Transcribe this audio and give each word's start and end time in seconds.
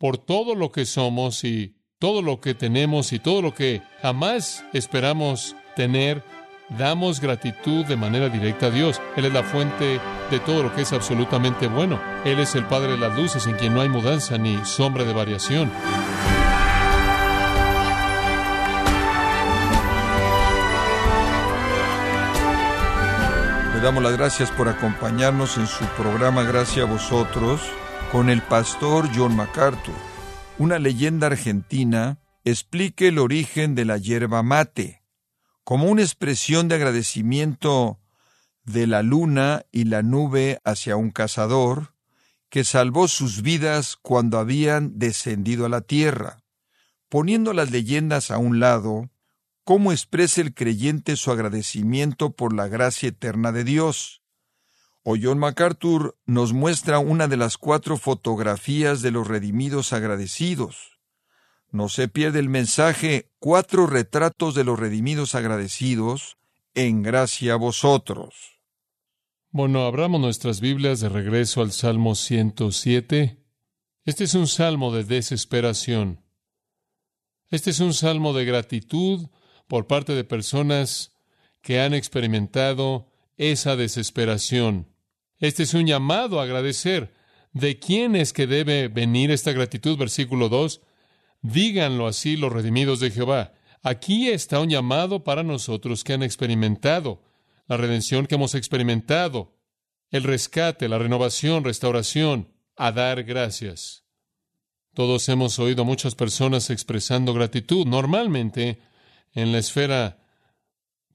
por 0.00 0.16
todo 0.16 0.54
lo 0.54 0.72
que 0.72 0.86
somos 0.86 1.44
y 1.44 1.76
todo 1.98 2.22
lo 2.22 2.40
que 2.40 2.54
tenemos 2.54 3.12
y 3.12 3.18
todo 3.18 3.42
lo 3.42 3.54
que 3.54 3.82
jamás 4.00 4.64
esperamos 4.72 5.54
tener, 5.76 6.24
damos 6.70 7.20
gratitud 7.20 7.84
de 7.84 7.96
manera 7.96 8.30
directa 8.30 8.66
a 8.66 8.70
Dios. 8.70 8.98
Él 9.16 9.26
es 9.26 9.32
la 9.34 9.42
fuente 9.42 10.00
de 10.30 10.40
todo 10.40 10.62
lo 10.62 10.74
que 10.74 10.82
es 10.82 10.92
absolutamente 10.94 11.68
bueno. 11.68 12.00
Él 12.24 12.38
es 12.38 12.54
el 12.54 12.64
Padre 12.64 12.92
de 12.92 12.96
las 12.96 13.14
luces 13.14 13.46
en 13.46 13.56
quien 13.56 13.74
no 13.74 13.82
hay 13.82 13.90
mudanza 13.90 14.38
ni 14.38 14.64
sombra 14.64 15.04
de 15.04 15.12
variación. 15.12 15.70
Le 23.74 23.80
damos 23.82 24.02
las 24.02 24.16
gracias 24.16 24.50
por 24.50 24.70
acompañarnos 24.70 25.58
en 25.58 25.66
su 25.66 25.84
programa 25.98 26.42
Gracias 26.42 26.86
a 26.86 26.90
vosotros 26.90 27.60
con 28.12 28.28
el 28.28 28.42
pastor 28.42 29.08
John 29.14 29.36
MacArthur. 29.36 29.94
Una 30.58 30.78
leyenda 30.78 31.28
argentina 31.28 32.18
explica 32.44 33.04
el 33.04 33.18
origen 33.18 33.74
de 33.74 33.84
la 33.84 33.98
yerba 33.98 34.42
mate 34.42 35.02
como 35.62 35.86
una 35.86 36.02
expresión 36.02 36.66
de 36.66 36.74
agradecimiento 36.74 38.00
de 38.64 38.88
la 38.88 39.02
luna 39.02 39.64
y 39.70 39.84
la 39.84 40.02
nube 40.02 40.58
hacia 40.64 40.96
un 40.96 41.10
cazador 41.10 41.94
que 42.48 42.64
salvó 42.64 43.06
sus 43.06 43.42
vidas 43.42 43.96
cuando 43.96 44.38
habían 44.38 44.98
descendido 44.98 45.66
a 45.66 45.68
la 45.68 45.82
tierra. 45.82 46.42
Poniendo 47.08 47.52
las 47.52 47.70
leyendas 47.70 48.32
a 48.32 48.38
un 48.38 48.58
lado, 48.58 49.10
¿cómo 49.62 49.92
expresa 49.92 50.40
el 50.40 50.54
creyente 50.54 51.14
su 51.14 51.30
agradecimiento 51.30 52.32
por 52.32 52.52
la 52.52 52.66
gracia 52.66 53.10
eterna 53.10 53.52
de 53.52 53.62
Dios? 53.62 54.19
O 55.02 55.16
John 55.20 55.38
MacArthur 55.38 56.18
nos 56.26 56.52
muestra 56.52 56.98
una 56.98 57.26
de 57.26 57.36
las 57.36 57.56
cuatro 57.56 57.96
fotografías 57.96 59.00
de 59.00 59.10
los 59.10 59.26
redimidos 59.26 59.92
agradecidos. 59.92 60.98
No 61.70 61.88
se 61.88 62.08
pierde 62.08 62.40
el 62.40 62.48
mensaje 62.48 63.30
cuatro 63.38 63.86
retratos 63.86 64.54
de 64.54 64.64
los 64.64 64.78
redimidos 64.78 65.34
agradecidos 65.34 66.36
en 66.74 67.02
gracia 67.02 67.54
a 67.54 67.56
vosotros. 67.56 68.60
Bueno, 69.50 69.84
abramos 69.84 70.20
nuestras 70.20 70.60
Biblias 70.60 71.00
de 71.00 71.08
regreso 71.08 71.62
al 71.62 71.72
Salmo 71.72 72.14
107. 72.14 73.42
Este 74.04 74.24
es 74.24 74.34
un 74.34 74.46
salmo 74.46 74.92
de 74.92 75.04
desesperación. 75.04 76.22
Este 77.48 77.70
es 77.70 77.80
un 77.80 77.94
salmo 77.94 78.32
de 78.32 78.44
gratitud 78.44 79.28
por 79.66 79.86
parte 79.86 80.14
de 80.14 80.24
personas 80.24 81.16
que 81.62 81.80
han 81.80 81.94
experimentado 81.94 83.08
esa 83.36 83.74
desesperación. 83.76 84.89
Este 85.40 85.64
es 85.64 85.74
un 85.74 85.86
llamado 85.86 86.38
a 86.38 86.44
agradecer. 86.44 87.12
¿De 87.52 87.78
quién 87.78 88.14
es 88.14 88.32
que 88.32 88.46
debe 88.46 88.88
venir 88.88 89.30
esta 89.30 89.52
gratitud? 89.52 89.98
Versículo 89.98 90.48
2. 90.48 90.82
Díganlo 91.42 92.06
así 92.06 92.36
los 92.36 92.52
redimidos 92.52 93.00
de 93.00 93.10
Jehová. 93.10 93.54
Aquí 93.82 94.28
está 94.28 94.60
un 94.60 94.68
llamado 94.68 95.24
para 95.24 95.42
nosotros 95.42 96.04
que 96.04 96.12
han 96.12 96.22
experimentado 96.22 97.22
la 97.66 97.76
redención 97.76 98.26
que 98.26 98.34
hemos 98.34 98.54
experimentado, 98.54 99.56
el 100.10 100.24
rescate, 100.24 100.88
la 100.88 100.98
renovación, 100.98 101.64
restauración, 101.64 102.52
a 102.76 102.90
dar 102.90 103.22
gracias. 103.22 104.04
Todos 104.92 105.28
hemos 105.28 105.58
oído 105.60 105.82
a 105.82 105.86
muchas 105.86 106.16
personas 106.16 106.68
expresando 106.68 107.32
gratitud. 107.32 107.86
Normalmente, 107.86 108.80
en 109.32 109.52
la 109.52 109.58
esfera 109.58 110.19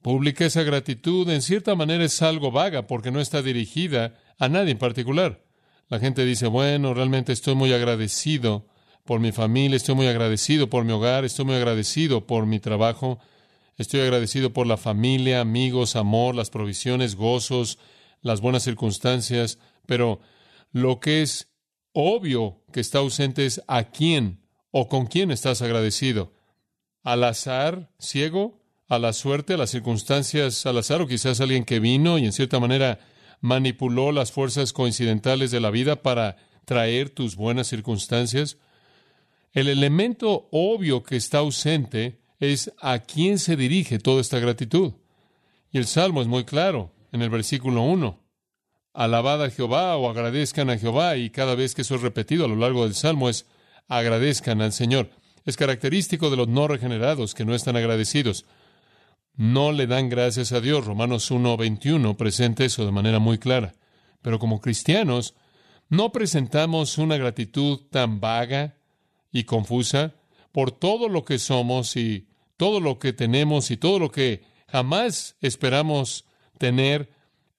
pública, 0.06 0.46
esa 0.46 0.62
gratitud 0.62 1.28
en 1.30 1.42
cierta 1.42 1.74
manera 1.74 2.04
es 2.04 2.22
algo 2.22 2.52
vaga 2.52 2.86
porque 2.86 3.10
no 3.10 3.18
está 3.18 3.42
dirigida 3.42 4.14
a 4.38 4.48
nadie 4.48 4.70
en 4.70 4.78
particular. 4.78 5.42
La 5.88 5.98
gente 5.98 6.24
dice, 6.24 6.46
bueno, 6.46 6.94
realmente 6.94 7.32
estoy 7.32 7.56
muy 7.56 7.72
agradecido 7.72 8.68
por 9.04 9.18
mi 9.18 9.32
familia, 9.32 9.76
estoy 9.76 9.96
muy 9.96 10.06
agradecido 10.06 10.70
por 10.70 10.84
mi 10.84 10.92
hogar, 10.92 11.24
estoy 11.24 11.44
muy 11.44 11.56
agradecido 11.56 12.24
por 12.24 12.46
mi 12.46 12.60
trabajo, 12.60 13.18
estoy 13.78 13.98
agradecido 13.98 14.52
por 14.52 14.68
la 14.68 14.76
familia, 14.76 15.40
amigos, 15.40 15.96
amor, 15.96 16.36
las 16.36 16.50
provisiones, 16.50 17.16
gozos, 17.16 17.80
las 18.20 18.40
buenas 18.40 18.62
circunstancias, 18.62 19.58
pero 19.86 20.20
lo 20.70 21.00
que 21.00 21.22
es 21.22 21.48
obvio 21.92 22.62
que 22.72 22.78
está 22.78 22.98
ausente 22.98 23.44
es 23.44 23.60
a 23.66 23.82
quién 23.82 24.46
o 24.70 24.86
con 24.86 25.06
quién 25.06 25.32
estás 25.32 25.62
agradecido. 25.62 26.32
Al 27.02 27.24
azar 27.24 27.90
ciego, 27.98 28.65
a 28.88 28.98
la 28.98 29.12
suerte, 29.12 29.54
a 29.54 29.56
las 29.56 29.70
circunstancias 29.70 30.64
al 30.66 30.78
azar, 30.78 31.00
o 31.00 31.06
quizás 31.06 31.40
alguien 31.40 31.64
que 31.64 31.80
vino 31.80 32.18
y 32.18 32.24
en 32.24 32.32
cierta 32.32 32.60
manera 32.60 33.00
manipuló 33.40 34.12
las 34.12 34.32
fuerzas 34.32 34.72
coincidentales 34.72 35.50
de 35.50 35.60
la 35.60 35.70
vida 35.70 36.02
para 36.02 36.36
traer 36.64 37.10
tus 37.10 37.36
buenas 37.36 37.66
circunstancias. 37.66 38.58
El 39.52 39.68
elemento 39.68 40.48
obvio 40.52 41.02
que 41.02 41.16
está 41.16 41.38
ausente 41.38 42.20
es 42.38 42.72
a 42.80 42.98
quién 43.00 43.38
se 43.38 43.56
dirige 43.56 43.98
toda 43.98 44.20
esta 44.20 44.38
gratitud. 44.38 44.92
Y 45.72 45.78
el 45.78 45.86
Salmo 45.86 46.22
es 46.22 46.28
muy 46.28 46.44
claro 46.44 46.92
en 47.12 47.22
el 47.22 47.30
versículo 47.30 47.82
1. 47.82 48.20
Alabad 48.92 49.44
a 49.44 49.50
Jehová 49.50 49.96
o 49.96 50.08
agradezcan 50.08 50.70
a 50.70 50.78
Jehová 50.78 51.16
y 51.16 51.30
cada 51.30 51.54
vez 51.54 51.74
que 51.74 51.82
eso 51.82 51.96
es 51.96 52.02
repetido 52.02 52.44
a 52.44 52.48
lo 52.48 52.56
largo 52.56 52.84
del 52.84 52.94
Salmo 52.94 53.28
es 53.28 53.46
agradezcan 53.88 54.62
al 54.62 54.72
Señor. 54.72 55.10
Es 55.44 55.56
característico 55.56 56.30
de 56.30 56.36
los 56.36 56.48
no 56.48 56.66
regenerados 56.66 57.34
que 57.34 57.44
no 57.44 57.54
están 57.54 57.76
agradecidos 57.76 58.46
no 59.36 59.72
le 59.72 59.86
dan 59.86 60.08
gracias 60.08 60.52
a 60.52 60.60
Dios. 60.60 60.86
Romanos 60.86 61.30
1.21 61.30 62.16
presenta 62.16 62.64
eso 62.64 62.84
de 62.84 62.92
manera 62.92 63.18
muy 63.18 63.38
clara. 63.38 63.74
Pero 64.22 64.38
como 64.38 64.60
cristianos, 64.60 65.34
no 65.88 66.10
presentamos 66.10 66.98
una 66.98 67.16
gratitud 67.16 67.80
tan 67.90 68.18
vaga 68.18 68.76
y 69.30 69.44
confusa 69.44 70.14
por 70.52 70.72
todo 70.72 71.08
lo 71.08 71.24
que 71.24 71.38
somos 71.38 71.96
y 71.96 72.28
todo 72.56 72.80
lo 72.80 72.98
que 72.98 73.12
tenemos 73.12 73.70
y 73.70 73.76
todo 73.76 73.98
lo 73.98 74.10
que 74.10 74.42
jamás 74.68 75.36
esperamos 75.40 76.24
tener. 76.58 77.10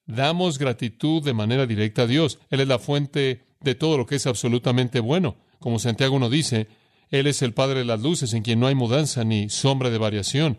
Damos 0.07 0.57
gratitud 0.57 1.23
de 1.23 1.33
manera 1.33 1.67
directa 1.67 2.03
a 2.03 2.07
Dios. 2.07 2.39
Él 2.49 2.61
es 2.61 2.67
la 2.67 2.79
fuente 2.79 3.43
de 3.59 3.75
todo 3.75 3.97
lo 3.97 4.05
que 4.05 4.15
es 4.15 4.25
absolutamente 4.25 4.99
bueno. 4.99 5.35
Como 5.59 5.79
Santiago 5.79 6.17
nos 6.17 6.31
dice, 6.31 6.67
Él 7.09 7.27
es 7.27 7.41
el 7.41 7.53
Padre 7.53 7.79
de 7.79 7.85
las 7.85 8.01
luces 8.01 8.33
en 8.33 8.41
quien 8.41 8.59
no 8.59 8.67
hay 8.67 8.75
mudanza 8.75 9.23
ni 9.23 9.49
sombra 9.49 9.89
de 9.89 9.97
variación. 9.97 10.57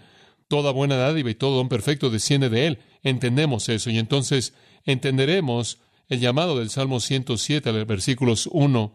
Toda 0.48 0.72
buena 0.72 0.96
dádiva 0.96 1.30
y 1.30 1.34
todo 1.34 1.56
don 1.56 1.68
perfecto 1.68 2.10
desciende 2.10 2.48
de 2.48 2.66
Él. 2.66 2.78
Entendemos 3.02 3.68
eso 3.68 3.90
y 3.90 3.98
entonces 3.98 4.54
entenderemos 4.84 5.78
el 6.08 6.20
llamado 6.20 6.58
del 6.58 6.70
Salmo 6.70 7.00
107, 7.00 7.70
versículos 7.84 8.48
1 8.50 8.92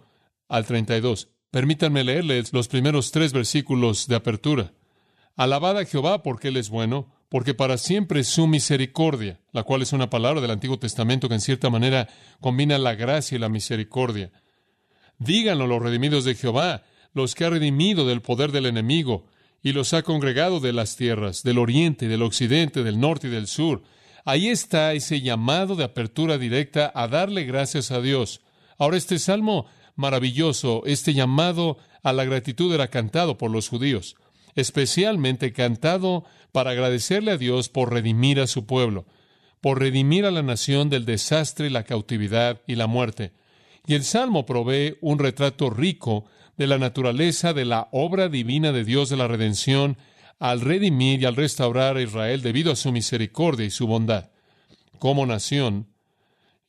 al 0.50 0.66
32. 0.66 1.30
Permítanme 1.52 2.04
leerles 2.04 2.52
los 2.52 2.68
primeros 2.68 3.12
tres 3.12 3.32
versículos 3.32 4.08
de 4.08 4.16
apertura. 4.16 4.74
Alabad 5.36 5.78
a 5.78 5.86
Jehová 5.86 6.24
porque 6.24 6.48
Él 6.48 6.58
es 6.58 6.70
bueno, 6.70 7.14
porque 7.30 7.54
para 7.54 7.78
siempre 7.78 8.22
es 8.22 8.28
su 8.28 8.48
misericordia, 8.48 9.40
la 9.52 9.64
cual 9.64 9.82
es 9.84 9.94
una 9.94 10.10
palabra 10.10 10.42
del 10.42 10.52
Antiguo 10.52 10.78
Testamento 10.78 11.28
que 11.28 11.36
en 11.36 11.42
cierta 11.42 11.70
manera 11.70 12.08
combina 12.40 12.78
la 12.78 12.96
gracia 12.96 13.36
y 13.36 13.40
la 13.40 13.50
misericordia. 13.50 14.32
Díganlo 15.20 15.68
los 15.68 15.82
redimidos 15.82 16.26
de 16.26 16.36
Jehová, 16.36 16.84
los 17.14 17.36
que 17.36 17.46
ha 17.46 17.50
redimido 17.50 18.08
del 18.08 18.22
poder 18.22 18.52
del 18.52 18.66
enemigo, 18.66 19.26
y 19.64 19.72
los 19.72 19.94
ha 19.94 20.04
congregado 20.04 20.60
de 20.60 20.74
las 20.74 20.98
tierras, 20.98 21.42
del 21.42 21.58
oriente, 21.58 22.10
del 22.10 22.22
occidente, 22.22 22.84
del 22.84 23.00
norte 23.00 23.28
y 23.28 23.32
del 23.32 23.48
sur. 23.48 23.82
Ahí 24.26 24.50
está 24.50 24.94
ese 24.94 25.22
llamado 25.22 25.76
de 25.76 25.86
apertura 25.86 26.38
directa 26.38 26.92
a 26.94 27.08
darle 27.08 27.46
gracias 27.46 27.90
a 27.92 28.02
Dios. 28.02 28.42
Ahora 28.78 28.98
este 28.98 29.20
salmo 29.20 29.66
maravilloso, 29.96 30.84
este 30.86 31.14
llamado 31.14 31.78
a 32.04 32.12
la 32.12 32.26
gratitud 32.26 32.74
era 32.74 32.90
cantado 32.90 33.38
por 33.38 33.52
los 33.52 33.70
judíos, 33.70 34.18
especialmente 34.56 35.54
cantado 35.54 36.26
para 36.52 36.72
agradecerle 36.72 37.32
a 37.32 37.38
Dios 37.38 37.70
por 37.70 37.94
redimir 37.94 38.42
a 38.42 38.48
su 38.48 38.66
pueblo, 38.66 39.06
por 39.62 39.80
redimir 39.80 40.26
a 40.26 40.32
la 40.32 40.44
nación 40.44 40.90
del 40.90 41.06
desastre, 41.06 41.70
la 41.70 41.84
cautividad 41.84 42.62
y 42.68 42.76
la 42.76 42.88
muerte. 42.88 43.32
Y 43.88 43.94
el 43.94 44.04
salmo 44.04 44.46
provee 44.46 44.98
un 45.02 45.20
retrato 45.20 45.70
rico 45.70 46.26
de 46.58 46.68
la 46.68 46.78
naturaleza 46.78 47.54
de 47.54 47.66
la 47.66 47.88
obra 47.92 48.30
divina 48.30 48.72
de 48.72 48.84
Dios 48.84 49.10
de 49.10 49.18
la 49.18 49.28
redención 49.28 49.98
al 50.40 50.62
redimir 50.62 51.22
y 51.22 51.26
al 51.26 51.36
restaurar 51.36 51.98
a 51.98 52.02
Israel 52.02 52.42
debido 52.42 52.72
a 52.72 52.76
su 52.76 52.92
misericordia 52.92 53.66
y 53.66 53.72
su 53.72 53.88
bondad. 53.88 54.32
Como 55.00 55.26
nación, 55.26 55.88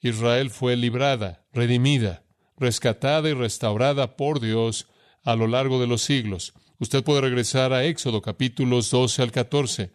Israel 0.00 0.50
fue 0.50 0.76
librada, 0.76 1.44
redimida, 1.52 2.24
rescatada 2.56 3.28
y 3.28 3.32
restaurada 3.32 4.16
por 4.16 4.40
Dios 4.40 4.88
a 5.22 5.34
lo 5.36 5.46
largo 5.46 5.80
de 5.80 5.86
los 5.86 6.02
siglos. 6.02 6.54
Usted 6.78 7.02
puede 7.02 7.22
regresar 7.22 7.72
a 7.72 7.84
Éxodo 7.84 8.22
capítulos 8.22 8.90
12 8.90 9.22
al 9.22 9.32
14 9.32 9.92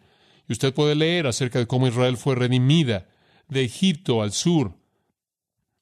y 0.48 0.52
usted 0.52 0.74
puede 0.74 0.94
leer 0.94 1.26
acerca 1.26 1.58
de 1.58 1.66
cómo 1.66 1.86
Israel 1.86 2.16
fue 2.16 2.34
redimida 2.34 3.08
de 3.48 3.64
Egipto 3.64 4.22
al 4.22 4.32
sur. 4.32 4.74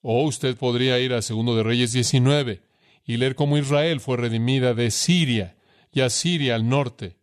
O 0.02 0.25
usted 0.25 0.56
podría 0.56 0.99
ir 0.99 1.12
a 1.12 1.22
Segundo 1.22 1.56
de 1.56 1.62
Reyes 1.62 1.93
19 1.93 2.67
y 3.08 3.16
leer 3.16 3.34
cómo 3.34 3.56
Israel 3.56 4.00
fue 4.00 4.19
redimida 4.19 4.75
de 4.75 4.90
Siria 4.90 5.56
y 5.90 6.02
a 6.02 6.10
Siria 6.10 6.55
al 6.55 6.69
norte. 6.69 7.16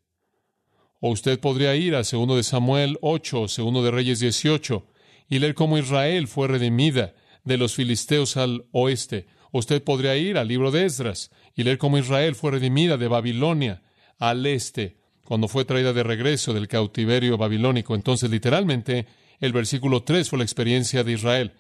O 1.00 1.12
usted 1.12 1.40
podría 1.40 1.76
ir 1.76 1.94
a 1.94 2.02
2 2.02 2.36
de 2.36 2.42
Samuel 2.42 2.98
8 3.02 3.42
o 3.42 3.48
2 3.48 3.84
de 3.84 3.92
Reyes 3.92 4.20
18 4.20 4.84
y 5.30 5.38
leer 5.38 5.54
cómo 5.54 5.78
Israel 5.78 6.28
fue 6.28 6.48
redimida 6.48 7.14
de 7.44 7.58
los 7.58 7.76
filisteos 7.76 8.36
al 8.36 8.66
oeste. 8.72 9.28
Usted 9.52 9.84
podría 9.84 10.18
ir 10.18 10.40
al 10.40 10.48
libro 10.48 10.72
de 10.72 10.86
Esdras 10.86 11.30
y 11.56 11.62
leer 11.62 11.78
cómo 11.78 12.00
Israel 12.00 12.34
fue 12.34 12.50
redimida 12.50 12.98
de 12.98 13.08
Babilonia 13.08 13.84
al 14.18 14.44
este, 14.48 14.98
cuando 15.24 15.48
fue 15.48 15.66
traída 15.66 15.94
de 15.94 16.02
regreso 16.02 16.52
del 16.52 16.68
cautiverio 16.68 17.38
babilónico. 17.38 17.94
Entonces, 17.94 18.32
literalmente, 18.32 19.06
el 19.40 19.54
versículo 19.54 20.02
3 20.02 20.32
fue 20.32 20.40
la 20.40 20.46
experiencia 20.46 21.04
de 21.04 21.12
Israel. 21.12 21.54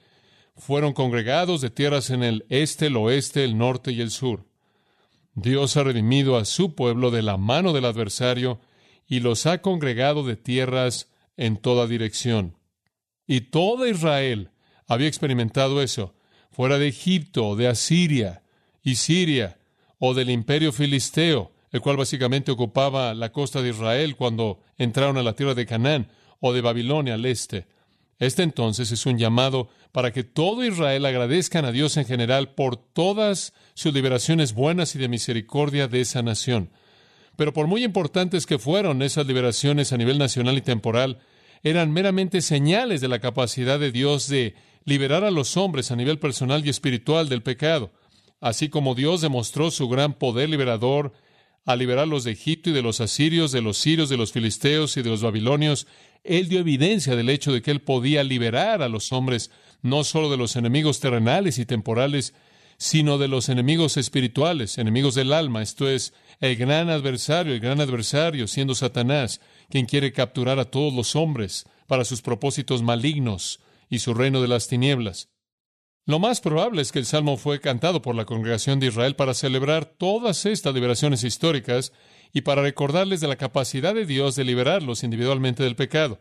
Fueron 0.55 0.93
congregados 0.93 1.61
de 1.61 1.69
tierras 1.69 2.09
en 2.09 2.23
el 2.23 2.45
este, 2.49 2.87
el 2.87 2.97
oeste, 2.97 3.43
el 3.43 3.57
norte 3.57 3.91
y 3.91 4.01
el 4.01 4.11
sur. 4.11 4.45
Dios 5.33 5.75
ha 5.75 5.83
redimido 5.83 6.37
a 6.37 6.45
su 6.45 6.75
pueblo 6.75 7.11
de 7.11 7.21
la 7.21 7.37
mano 7.37 7.73
del 7.73 7.85
adversario 7.85 8.61
y 9.07 9.19
los 9.19 9.45
ha 9.45 9.61
congregado 9.61 10.23
de 10.23 10.37
tierras 10.37 11.11
en 11.35 11.57
toda 11.57 11.87
dirección. 11.87 12.57
Y 13.27 13.41
toda 13.41 13.89
Israel 13.89 14.51
había 14.87 15.07
experimentado 15.07 15.81
eso, 15.81 16.15
fuera 16.51 16.77
de 16.77 16.87
Egipto, 16.87 17.55
de 17.55 17.67
Asiria 17.67 18.43
y 18.81 18.95
Siria, 18.95 19.57
o 19.99 20.13
del 20.13 20.29
imperio 20.29 20.71
filisteo, 20.71 21.51
el 21.71 21.81
cual 21.81 21.97
básicamente 21.97 22.51
ocupaba 22.51 23.13
la 23.13 23.31
costa 23.31 23.61
de 23.61 23.69
Israel 23.69 24.15
cuando 24.15 24.61
entraron 24.77 25.17
a 25.17 25.23
la 25.23 25.33
tierra 25.33 25.53
de 25.53 25.65
Canaán, 25.65 26.07
o 26.39 26.53
de 26.53 26.61
Babilonia 26.61 27.15
al 27.15 27.25
este. 27.25 27.67
Este 28.17 28.43
entonces 28.43 28.91
es 28.91 29.05
un 29.05 29.17
llamado 29.17 29.69
para 29.91 30.11
que 30.11 30.23
todo 30.23 30.63
Israel 30.63 31.05
agradezcan 31.05 31.65
a 31.65 31.71
Dios 31.71 31.97
en 31.97 32.05
general 32.05 32.53
por 32.53 32.77
todas 32.77 33.53
sus 33.73 33.93
liberaciones 33.93 34.53
buenas 34.53 34.95
y 34.95 34.99
de 34.99 35.09
misericordia 35.09 35.87
de 35.87 36.01
esa 36.01 36.21
nación. 36.21 36.71
Pero 37.35 37.51
por 37.51 37.67
muy 37.67 37.83
importantes 37.83 38.45
que 38.45 38.59
fueron 38.59 39.01
esas 39.01 39.27
liberaciones 39.27 39.91
a 39.91 39.97
nivel 39.97 40.17
nacional 40.17 40.57
y 40.57 40.61
temporal, 40.61 41.19
eran 41.63 41.91
meramente 41.91 42.41
señales 42.41 43.01
de 43.01 43.09
la 43.09 43.19
capacidad 43.19 43.79
de 43.79 43.91
Dios 43.91 44.29
de 44.29 44.55
liberar 44.85 45.23
a 45.23 45.31
los 45.31 45.57
hombres 45.57 45.91
a 45.91 45.95
nivel 45.95 46.19
personal 46.19 46.65
y 46.65 46.69
espiritual 46.69 47.27
del 47.27 47.43
pecado, 47.43 47.91
así 48.39 48.69
como 48.69 48.95
Dios 48.95 49.21
demostró 49.21 49.71
su 49.71 49.89
gran 49.89 50.13
poder 50.13 50.49
liberador 50.49 51.11
a 51.65 51.75
liberarlos 51.75 52.23
de 52.23 52.31
Egipto 52.31 52.69
y 52.69 52.73
de 52.73 52.83
los 52.83 53.01
asirios, 53.01 53.51
de 53.51 53.61
los 53.61 53.77
sirios, 53.77 54.09
de 54.09 54.17
los 54.17 54.31
filisteos 54.31 54.95
y 54.97 55.01
de 55.01 55.09
los 55.09 55.23
babilonios, 55.23 55.87
él 56.25 56.49
dio 56.49 56.59
evidencia 56.59 57.15
del 57.15 57.29
hecho 57.29 57.53
de 57.53 57.61
que 57.61 57.71
él 57.71 57.81
podía 57.81 58.23
liberar 58.23 58.81
a 58.81 58.89
los 58.89 59.11
hombres 59.11 59.51
no 59.81 60.03
solo 60.03 60.29
de 60.31 60.37
los 60.37 60.55
enemigos 60.55 60.99
terrenales 60.99 61.59
y 61.59 61.65
temporales, 61.65 62.33
sino 62.77 63.17
de 63.17 63.27
los 63.27 63.49
enemigos 63.49 63.97
espirituales, 63.97 64.77
enemigos 64.77 65.15
del 65.15 65.31
alma, 65.31 65.61
esto 65.61 65.89
es, 65.89 66.13
el 66.41 66.55
gran 66.55 66.89
adversario, 66.89 67.53
el 67.53 67.59
gran 67.59 67.79
adversario 67.79 68.47
siendo 68.47 68.75
Satanás, 68.75 69.39
quien 69.69 69.85
quiere 69.85 70.11
capturar 70.11 70.59
a 70.59 70.65
todos 70.65 70.93
los 70.93 71.15
hombres 71.15 71.65
para 71.87 72.03
sus 72.03 72.21
propósitos 72.21 72.81
malignos 72.81 73.59
y 73.89 73.99
su 73.99 74.13
reino 74.13 74.41
de 74.41 74.47
las 74.47 74.67
tinieblas. 74.67 75.29
Lo 76.07 76.19
más 76.19 76.39
probable 76.39 76.83
es 76.83 76.91
que 76.91 76.99
el 76.99 77.07
salmo 77.07 77.35
fue 77.35 77.59
cantado 77.59 78.03
por 78.03 78.13
la 78.13 78.25
congregación 78.25 78.79
de 78.79 78.87
Israel 78.87 79.15
para 79.15 79.33
celebrar 79.33 79.85
todas 79.85 80.45
estas 80.45 80.75
liberaciones 80.75 81.23
históricas 81.23 81.93
y 82.31 82.41
para 82.41 82.61
recordarles 82.61 83.21
de 83.21 83.27
la 83.27 83.37
capacidad 83.37 83.95
de 83.95 84.05
Dios 84.05 84.35
de 84.35 84.43
liberarlos 84.43 85.03
individualmente 85.03 85.63
del 85.63 85.75
pecado. 85.75 86.19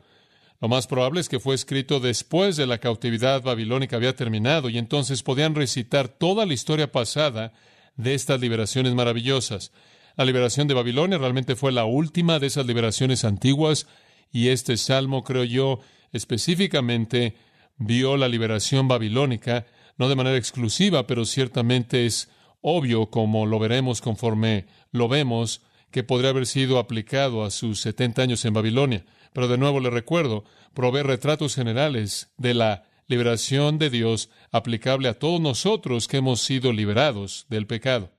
Lo 0.58 0.68
más 0.68 0.86
probable 0.86 1.20
es 1.20 1.28
que 1.28 1.38
fue 1.38 1.54
escrito 1.54 2.00
después 2.00 2.56
de 2.56 2.66
la 2.66 2.78
cautividad 2.78 3.42
babilónica 3.42 3.96
había 3.96 4.16
terminado 4.16 4.70
y 4.70 4.78
entonces 4.78 5.22
podían 5.22 5.54
recitar 5.54 6.08
toda 6.08 6.46
la 6.46 6.54
historia 6.54 6.90
pasada 6.90 7.52
de 7.96 8.14
estas 8.14 8.40
liberaciones 8.40 8.94
maravillosas. 8.94 9.70
La 10.16 10.24
liberación 10.24 10.66
de 10.66 10.72
Babilonia 10.72 11.18
realmente 11.18 11.56
fue 11.56 11.72
la 11.72 11.84
última 11.84 12.38
de 12.38 12.46
esas 12.46 12.64
liberaciones 12.64 13.22
antiguas 13.26 13.86
y 14.32 14.48
este 14.48 14.78
salmo, 14.78 15.24
creo 15.24 15.44
yo, 15.44 15.80
específicamente 16.12 17.36
vio 17.76 18.16
la 18.16 18.28
liberación 18.28 18.88
babilónica 18.88 19.66
no 19.96 20.08
de 20.08 20.16
manera 20.16 20.36
exclusiva, 20.36 21.06
pero 21.06 21.24
ciertamente 21.24 22.06
es 22.06 22.30
obvio, 22.60 23.10
como 23.10 23.46
lo 23.46 23.58
veremos 23.58 24.00
conforme 24.00 24.66
lo 24.90 25.08
vemos, 25.08 25.62
que 25.90 26.02
podría 26.02 26.30
haber 26.30 26.46
sido 26.46 26.78
aplicado 26.78 27.44
a 27.44 27.50
sus 27.50 27.80
70 27.80 28.22
años 28.22 28.44
en 28.44 28.54
Babilonia. 28.54 29.04
Pero 29.32 29.48
de 29.48 29.58
nuevo 29.58 29.80
le 29.80 29.90
recuerdo, 29.90 30.44
provee 30.72 31.02
retratos 31.02 31.54
generales 31.54 32.32
de 32.36 32.54
la 32.54 32.84
liberación 33.06 33.78
de 33.78 33.90
Dios 33.90 34.30
aplicable 34.50 35.08
a 35.08 35.18
todos 35.18 35.40
nosotros 35.40 36.08
que 36.08 36.16
hemos 36.16 36.40
sido 36.40 36.72
liberados 36.72 37.46
del 37.48 37.66
pecado. 37.66 38.12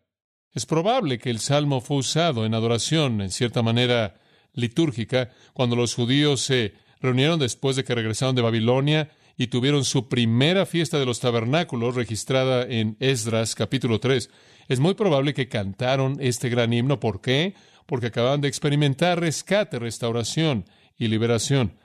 Es 0.54 0.66
probable 0.66 1.20
que 1.20 1.30
el 1.30 1.40
salmo 1.40 1.82
fue 1.82 1.98
usado 1.98 2.46
en 2.46 2.54
adoración, 2.54 3.20
en 3.22 3.32
cierta 3.32 3.62
manera 3.62 4.22
litúrgica, 4.54 5.32
cuando 5.54 5.76
los 5.76 5.96
judíos 5.96 6.42
se 6.42 6.76
reunieron 7.02 7.40
después 7.40 7.76
de 7.76 7.84
que 7.84 7.96
regresaron 7.96 8.36
de 8.36 8.42
Babilonia 8.42 9.10
y 9.38 9.48
tuvieron 9.48 9.84
su 9.84 10.08
primera 10.08 10.66
fiesta 10.66 10.98
de 10.98 11.06
los 11.06 11.20
tabernáculos 11.20 11.96
registrada 11.96 12.64
en 12.64 12.96
Esdras 13.00 13.56
capítulo 13.56 14.00
3. 14.00 14.30
Es 14.68 14.80
muy 14.80 14.94
probable 14.94 15.34
que 15.34 15.50
cantaron 15.50 16.18
este 16.20 16.50
gran 16.50 16.72
himno. 16.74 17.00
¿Por 17.00 17.22
qué? 17.22 17.54
Porque 17.86 18.08
acababan 18.08 18.42
de 18.42 18.48
experimentar 18.48 19.20
rescate, 19.20 19.78
restauración 19.78 20.66
y 20.98 21.08
liberación. 21.08 21.78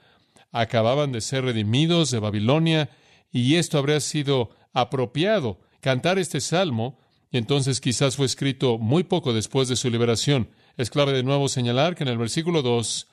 Acababan 0.52 1.12
de 1.12 1.20
ser 1.20 1.44
redimidos 1.44 2.10
de 2.10 2.20
Babilonia 2.20 2.90
y 3.32 3.56
esto 3.56 3.78
habría 3.78 4.00
sido 4.00 4.50
apropiado 4.72 5.60
cantar 5.80 6.18
este 6.18 6.40
salmo 6.40 6.98
y 7.32 7.38
entonces 7.38 7.80
quizás 7.80 8.16
fue 8.16 8.26
escrito 8.26 8.78
muy 8.78 9.04
poco 9.04 9.32
después 9.32 9.68
de 9.68 9.76
su 9.76 9.90
liberación. 9.90 10.50
Es 10.76 10.90
clave 10.90 11.12
de 11.12 11.22
nuevo 11.22 11.48
señalar 11.48 11.94
que 11.94 12.04
en 12.04 12.08
el 12.08 12.18
versículo 12.18 12.62
2 12.62 13.08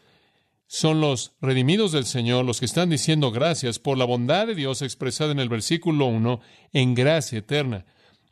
son 0.67 0.99
los 0.99 1.33
redimidos 1.41 1.93
del 1.93 2.05
Señor 2.05 2.45
los 2.45 2.59
que 2.59 2.65
están 2.65 2.89
diciendo 2.89 3.31
gracias 3.31 3.79
por 3.79 3.97
la 3.97 4.05
bondad 4.05 4.47
de 4.47 4.55
Dios 4.55 4.81
expresada 4.81 5.31
en 5.31 5.39
el 5.39 5.49
versículo 5.49 6.05
1 6.07 6.41
en 6.73 6.93
gracia 6.93 7.39
eterna. 7.39 7.85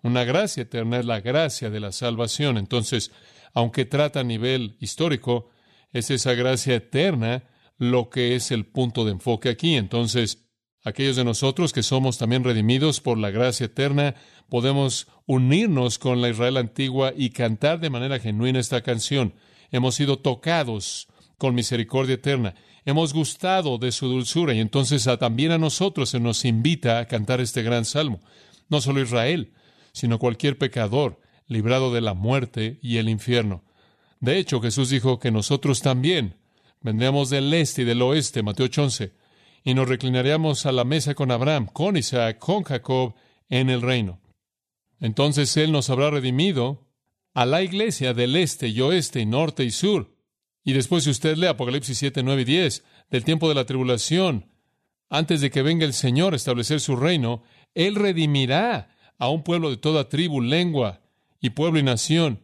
Una 0.04 0.24
gracia 0.24 0.64
eterna 0.64 1.00
es 1.00 1.06
la 1.06 1.22
gracia 1.22 1.70
de 1.70 1.80
la 1.80 1.92
salvación. 1.92 2.58
Entonces, 2.58 3.12
aunque 3.54 3.86
trata 3.86 4.20
a 4.20 4.24
nivel 4.24 4.76
histórico, 4.80 5.50
es 5.94 6.12
esa 6.12 6.34
gracia 6.34 6.76
eterna 6.76 7.46
lo 7.78 8.10
que 8.10 8.36
es 8.36 8.52
el 8.52 8.66
punto 8.66 9.06
de 9.06 9.12
enfoque 9.12 9.50
aquí. 9.50 9.76
Entonces, 9.76 10.50
aquellos 10.84 11.16
de 11.16 11.24
nosotros 11.24 11.72
que 11.72 11.84
somos 11.84 12.18
también 12.18 12.44
redimidos 12.44 13.00
por 13.00 13.18
la 13.18 13.32
gracia 13.32 13.68
eterna, 13.68 14.16
podemos 14.50 15.08
unirnos 15.26 15.98
con 15.98 16.22
la 16.22 16.30
Israel 16.30 16.58
antigua 16.58 17.14
y 17.16 17.30
cantar 17.30 17.80
de 17.80 17.90
manera 17.90 18.20
genuina 18.20 18.60
esta 18.60 18.82
canción. 18.82 19.34
Hemos 19.72 19.96
sido 19.96 20.20
tocados 20.20 21.08
con 21.38 21.56
misericordia 21.56 22.16
eterna. 22.16 22.56
Hemos 22.86 23.14
gustado 23.14 23.78
de 23.78 23.92
su 23.92 24.08
dulzura 24.08 24.54
y 24.54 24.60
entonces 24.60 25.08
también 25.20 25.52
a 25.52 25.58
nosotros 25.58 26.10
se 26.10 26.20
nos 26.20 26.46
invita 26.46 27.00
a 27.00 27.06
cantar 27.06 27.42
este 27.42 27.64
gran 27.64 27.86
salmo. 27.86 28.22
No 28.70 28.82
solo 28.82 29.02
Israel, 29.02 29.54
sino 29.92 30.20
cualquier 30.20 30.58
pecador 30.58 31.20
librado 31.48 31.94
de 31.94 32.02
la 32.02 32.14
muerte 32.14 32.80
y 32.82 32.98
el 32.98 33.10
infierno. 33.10 33.64
De 34.20 34.38
hecho, 34.38 34.62
Jesús 34.62 34.89
dijo 34.89 35.20
que 35.20 35.32
nosotros 35.32 35.82
también 35.82 36.38
vendríamos 36.82 37.30
del 37.30 37.54
este 37.54 37.84
y 37.84 37.86
del 37.86 38.01
oeste, 38.01 38.44
Mateo 38.44 38.68
11, 38.75 39.13
y 39.63 39.74
nos 39.74 39.88
reclinaríamos 39.88 40.65
a 40.65 40.72
la 40.72 40.84
mesa 40.84 41.15
con 41.15 41.32
Abraham, 41.32 41.68
con 41.68 41.98
Isaac, 41.98 42.38
con 42.39 42.63
Jacob 42.63 43.15
en 43.50 43.70
el 43.70 43.82
reino. 43.82 44.22
Entonces 45.00 45.56
Él 45.58 45.72
nos 45.72 45.89
habrá 45.89 46.10
redimido 46.10 46.88
a 47.34 47.46
la 47.46 47.62
iglesia 47.62 48.13
del 48.13 48.36
este 48.36 48.68
y 48.68 48.80
oeste 48.82 49.20
y 49.20 49.25
norte 49.25 49.63
y 49.63 49.72
sur, 49.72 50.14
y 50.65 50.74
después, 50.74 51.03
si 51.03 51.12
usted 51.12 51.38
lee 51.38 51.45
Apocalipsis 51.45 51.95
7, 52.00 52.24
9 52.24 52.41
y 52.41 52.45
10, 52.45 52.84
del 53.12 53.24
tiempo 53.24 53.48
de 53.48 53.53
la 53.53 53.65
tribulación, 53.65 54.48
antes 55.10 55.39
de 55.39 55.51
que 55.51 55.62
venga 55.62 55.86
el 55.86 55.93
Señor 55.93 56.34
a 56.34 56.36
establecer 56.36 56.81
su 56.81 56.95
reino, 56.95 57.43
Él 57.75 57.93
redimirá 57.93 58.89
a 59.19 59.29
un 59.29 59.43
pueblo 59.43 59.69
de 59.69 59.77
toda 59.77 60.10
tribu, 60.10 60.41
lengua 60.41 61.01
y 61.39 61.51
pueblo 61.51 61.79
y 61.79 61.84
nación. 61.84 62.41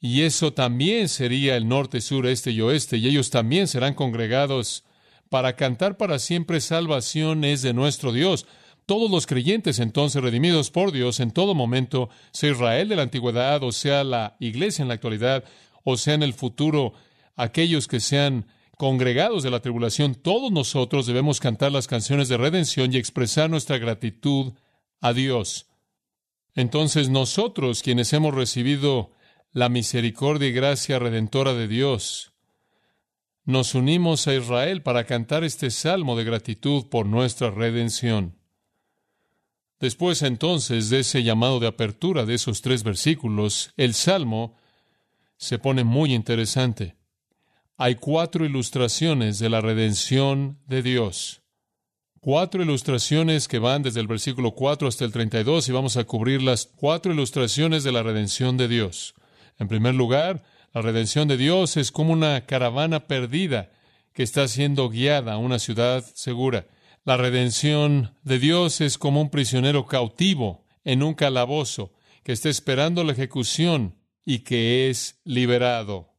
Y 0.00 0.22
eso 0.22 0.52
también 0.52 1.08
sería 1.08 1.56
el 1.56 1.68
norte, 1.68 2.00
sur, 2.00 2.26
este 2.26 2.50
y 2.50 2.60
oeste, 2.60 2.96
y 2.96 3.06
ellos 3.06 3.30
también 3.30 3.68
serán 3.68 3.94
congregados 3.94 4.84
para 5.28 5.54
cantar 5.54 5.96
para 5.96 6.18
siempre 6.18 6.60
salvación 6.60 7.44
es 7.44 7.62
de 7.62 7.72
nuestro 7.72 8.12
Dios. 8.12 8.44
Todos 8.86 9.08
los 9.08 9.28
creyentes 9.28 9.78
entonces 9.78 10.20
redimidos 10.20 10.72
por 10.72 10.90
Dios 10.90 11.20
en 11.20 11.30
todo 11.30 11.54
momento, 11.54 12.10
sea 12.32 12.50
Israel 12.50 12.88
de 12.88 12.96
la 12.96 13.02
antigüedad, 13.02 13.62
o 13.62 13.70
sea 13.70 14.02
la 14.02 14.36
iglesia 14.40 14.82
en 14.82 14.88
la 14.88 14.94
actualidad, 14.94 15.44
o 15.84 15.96
sea 15.96 16.14
en 16.14 16.24
el 16.24 16.34
futuro, 16.34 16.94
aquellos 17.36 17.88
que 17.88 18.00
sean 18.00 18.46
congregados 18.76 19.42
de 19.42 19.50
la 19.50 19.60
tribulación, 19.60 20.14
todos 20.14 20.50
nosotros 20.50 21.06
debemos 21.06 21.40
cantar 21.40 21.72
las 21.72 21.86
canciones 21.86 22.28
de 22.28 22.36
redención 22.36 22.92
y 22.92 22.96
expresar 22.96 23.48
nuestra 23.48 23.78
gratitud 23.78 24.54
a 25.00 25.12
Dios. 25.12 25.68
Entonces 26.54 27.08
nosotros, 27.08 27.82
quienes 27.82 28.12
hemos 28.12 28.34
recibido 28.34 29.12
la 29.52 29.68
misericordia 29.68 30.48
y 30.48 30.52
gracia 30.52 30.98
redentora 30.98 31.54
de 31.54 31.68
Dios, 31.68 32.32
nos 33.44 33.74
unimos 33.74 34.26
a 34.28 34.34
Israel 34.34 34.82
para 34.82 35.04
cantar 35.04 35.44
este 35.44 35.70
salmo 35.70 36.16
de 36.16 36.24
gratitud 36.24 36.86
por 36.88 37.06
nuestra 37.06 37.50
redención. 37.50 38.38
Después 39.80 40.22
entonces 40.22 40.90
de 40.90 41.00
ese 41.00 41.24
llamado 41.24 41.58
de 41.58 41.66
apertura 41.66 42.24
de 42.24 42.34
esos 42.34 42.62
tres 42.62 42.84
versículos, 42.84 43.72
el 43.76 43.94
salmo 43.94 44.56
se 45.36 45.58
pone 45.58 45.82
muy 45.82 46.14
interesante 46.14 46.96
hay 47.76 47.94
cuatro 47.96 48.44
ilustraciones 48.44 49.38
de 49.38 49.48
la 49.48 49.60
redención 49.60 50.58
de 50.66 50.82
Dios. 50.82 51.42
cuatro 52.20 52.62
ilustraciones 52.62 53.48
que 53.48 53.58
van 53.58 53.82
desde 53.82 53.98
el 53.98 54.06
versículo 54.06 54.52
4 54.52 54.86
hasta 54.86 55.04
el 55.04 55.10
32 55.10 55.68
y 55.68 55.72
vamos 55.72 55.96
a 55.96 56.04
cubrir 56.04 56.40
las 56.40 56.66
cuatro 56.66 57.12
ilustraciones 57.12 57.82
de 57.82 57.90
la 57.90 58.04
redención 58.04 58.56
de 58.56 58.68
Dios. 58.68 59.14
En 59.58 59.66
primer 59.66 59.96
lugar, 59.96 60.44
la 60.72 60.82
redención 60.82 61.26
de 61.26 61.36
Dios 61.36 61.76
es 61.76 61.90
como 61.90 62.12
una 62.12 62.46
caravana 62.46 63.08
perdida 63.08 63.72
que 64.12 64.22
está 64.22 64.46
siendo 64.46 64.88
guiada 64.88 65.32
a 65.32 65.38
una 65.38 65.58
ciudad 65.58 66.04
segura. 66.14 66.68
La 67.04 67.16
redención 67.16 68.14
de 68.22 68.38
Dios 68.38 68.80
es 68.80 68.98
como 68.98 69.20
un 69.20 69.30
prisionero 69.30 69.86
cautivo 69.86 70.64
en 70.84 71.02
un 71.02 71.14
calabozo 71.14 71.92
que 72.22 72.30
está 72.30 72.48
esperando 72.48 73.02
la 73.02 73.12
ejecución 73.12 73.96
y 74.24 74.40
que 74.40 74.88
es 74.90 75.20
liberado. 75.24 76.11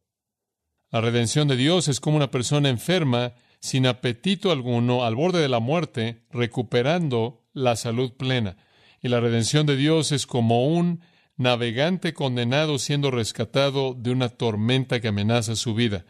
La 0.94 1.00
redención 1.00 1.48
de 1.48 1.56
Dios 1.56 1.88
es 1.88 1.98
como 1.98 2.16
una 2.16 2.30
persona 2.30 2.68
enferma, 2.68 3.32
sin 3.58 3.84
apetito 3.84 4.52
alguno, 4.52 5.04
al 5.04 5.16
borde 5.16 5.40
de 5.40 5.48
la 5.48 5.58
muerte, 5.58 6.22
recuperando 6.30 7.42
la 7.52 7.74
salud 7.74 8.12
plena. 8.12 8.56
Y 9.02 9.08
la 9.08 9.18
redención 9.18 9.66
de 9.66 9.74
Dios 9.74 10.12
es 10.12 10.24
como 10.24 10.68
un 10.68 11.00
navegante 11.36 12.14
condenado 12.14 12.78
siendo 12.78 13.10
rescatado 13.10 13.96
de 13.98 14.12
una 14.12 14.28
tormenta 14.28 15.00
que 15.00 15.08
amenaza 15.08 15.56
su 15.56 15.74
vida. 15.74 16.04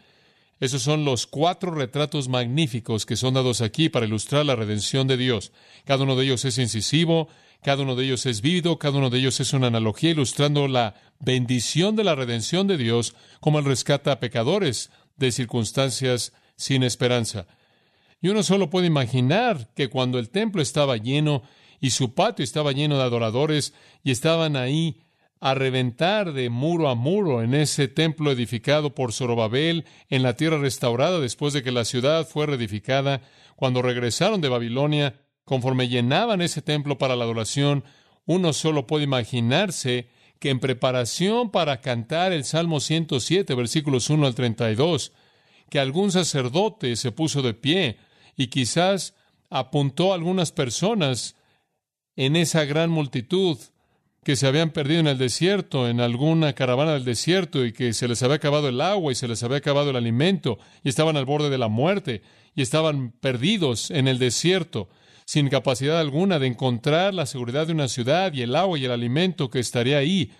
Esos 0.59 0.83
son 0.83 1.03
los 1.03 1.25
cuatro 1.25 1.71
retratos 1.71 2.29
magníficos 2.29 3.07
que 3.07 3.15
son 3.15 3.33
dados 3.33 3.61
aquí 3.61 3.89
para 3.89 4.05
ilustrar 4.05 4.45
la 4.45 4.55
redención 4.55 5.07
de 5.07 5.17
Dios. 5.17 5.51
Cada 5.85 6.03
uno 6.03 6.15
de 6.15 6.25
ellos 6.25 6.45
es 6.45 6.59
incisivo, 6.59 7.27
cada 7.65 7.81
uno 7.81 7.95
de 7.95 8.05
ellos 8.05 8.27
es 8.27 8.41
vívido, 8.41 8.77
cada 8.77 8.99
uno 8.99 9.09
de 9.09 9.17
ellos 9.17 9.39
es 9.39 9.51
una 9.51 9.65
analogía 9.65 10.11
ilustrando 10.11 10.67
la 10.67 10.93
bendición 11.19 11.95
de 11.95 12.03
la 12.03 12.13
redención 12.13 12.67
de 12.67 12.77
Dios 12.77 13.15
como 13.39 13.57
el 13.57 13.65
rescata 13.65 14.11
a 14.11 14.19
pecadores 14.19 14.91
de 15.15 15.31
circunstancias 15.31 16.31
sin 16.55 16.83
esperanza. 16.83 17.47
Y 18.21 18.27
uno 18.27 18.43
solo 18.43 18.69
puede 18.69 18.85
imaginar 18.85 19.73
que 19.73 19.87
cuando 19.89 20.19
el 20.19 20.29
templo 20.29 20.61
estaba 20.61 20.97
lleno 20.97 21.41
y 21.79 21.89
su 21.89 22.13
patio 22.13 22.43
estaba 22.43 22.71
lleno 22.71 22.97
de 22.97 23.03
adoradores 23.03 23.73
y 24.03 24.11
estaban 24.11 24.57
ahí 24.57 25.01
a 25.39 25.55
reventar 25.55 26.33
de 26.33 26.51
muro 26.51 26.87
a 26.87 26.93
muro 26.93 27.41
en 27.41 27.55
ese 27.55 27.87
templo 27.87 28.31
edificado 28.31 28.93
por 28.93 29.11
Zorobabel 29.11 29.85
en 30.11 30.21
la 30.21 30.35
tierra 30.35 30.59
restaurada 30.59 31.19
después 31.19 31.51
de 31.53 31.63
que 31.63 31.71
la 31.71 31.83
ciudad 31.83 32.27
fue 32.27 32.45
reedificada, 32.45 33.21
cuando 33.55 33.81
regresaron 33.81 34.39
de 34.39 34.49
Babilonia, 34.49 35.15
conforme 35.45 35.87
llenaban 35.87 36.41
ese 36.41 36.61
templo 36.61 36.97
para 36.97 37.15
la 37.15 37.23
adoración, 37.23 37.83
uno 38.25 38.53
solo 38.53 38.87
puede 38.87 39.03
imaginarse 39.05 40.09
que 40.39 40.49
en 40.49 40.59
preparación 40.59 41.51
para 41.51 41.81
cantar 41.81 42.33
el 42.33 42.43
Salmo 42.43 42.79
107, 42.79 43.53
versículos 43.55 44.09
1 44.09 44.27
al 44.27 44.35
32, 44.35 45.13
que 45.69 45.79
algún 45.79 46.11
sacerdote 46.11 46.95
se 46.95 47.11
puso 47.11 47.41
de 47.41 47.53
pie 47.53 47.97
y 48.35 48.47
quizás 48.47 49.15
apuntó 49.49 50.11
a 50.11 50.15
algunas 50.15 50.51
personas 50.51 51.35
en 52.15 52.35
esa 52.35 52.65
gran 52.65 52.89
multitud 52.89 53.57
que 54.23 54.35
se 54.35 54.47
habían 54.47 54.71
perdido 54.71 55.01
en 55.01 55.07
el 55.07 55.19
desierto, 55.19 55.87
en 55.87 56.01
alguna 56.01 56.53
caravana 56.53 56.93
del 56.93 57.05
desierto, 57.05 57.63
y 57.63 57.73
que 57.73 57.93
se 57.93 58.07
les 58.07 58.23
había 58.23 58.37
acabado 58.37 58.67
el 58.67 58.81
agua 58.81 59.11
y 59.11 59.15
se 59.15 59.27
les 59.27 59.43
había 59.43 59.57
acabado 59.57 59.91
el 59.91 59.95
alimento, 59.95 60.57
y 60.83 60.89
estaban 60.89 61.15
al 61.15 61.25
borde 61.25 61.51
de 61.51 61.59
la 61.59 61.67
muerte, 61.67 62.23
y 62.55 62.63
estaban 62.63 63.11
perdidos 63.11 63.91
en 63.91 64.07
el 64.07 64.17
desierto, 64.17 64.89
sin 65.25 65.49
capacidad 65.49 65.99
alguna 65.99 66.39
de 66.39 66.47
encontrar 66.47 67.13
la 67.13 67.25
seguridad 67.25 67.67
de 67.67 67.73
una 67.73 67.87
ciudad 67.87 68.31
y 68.33 68.43
el 68.43 68.55
agua 68.55 68.77
y 68.77 68.85
el 68.85 68.91
alimento 68.91 69.49
que 69.49 69.59
estaría 69.59 69.97
ahí. 69.97 70.31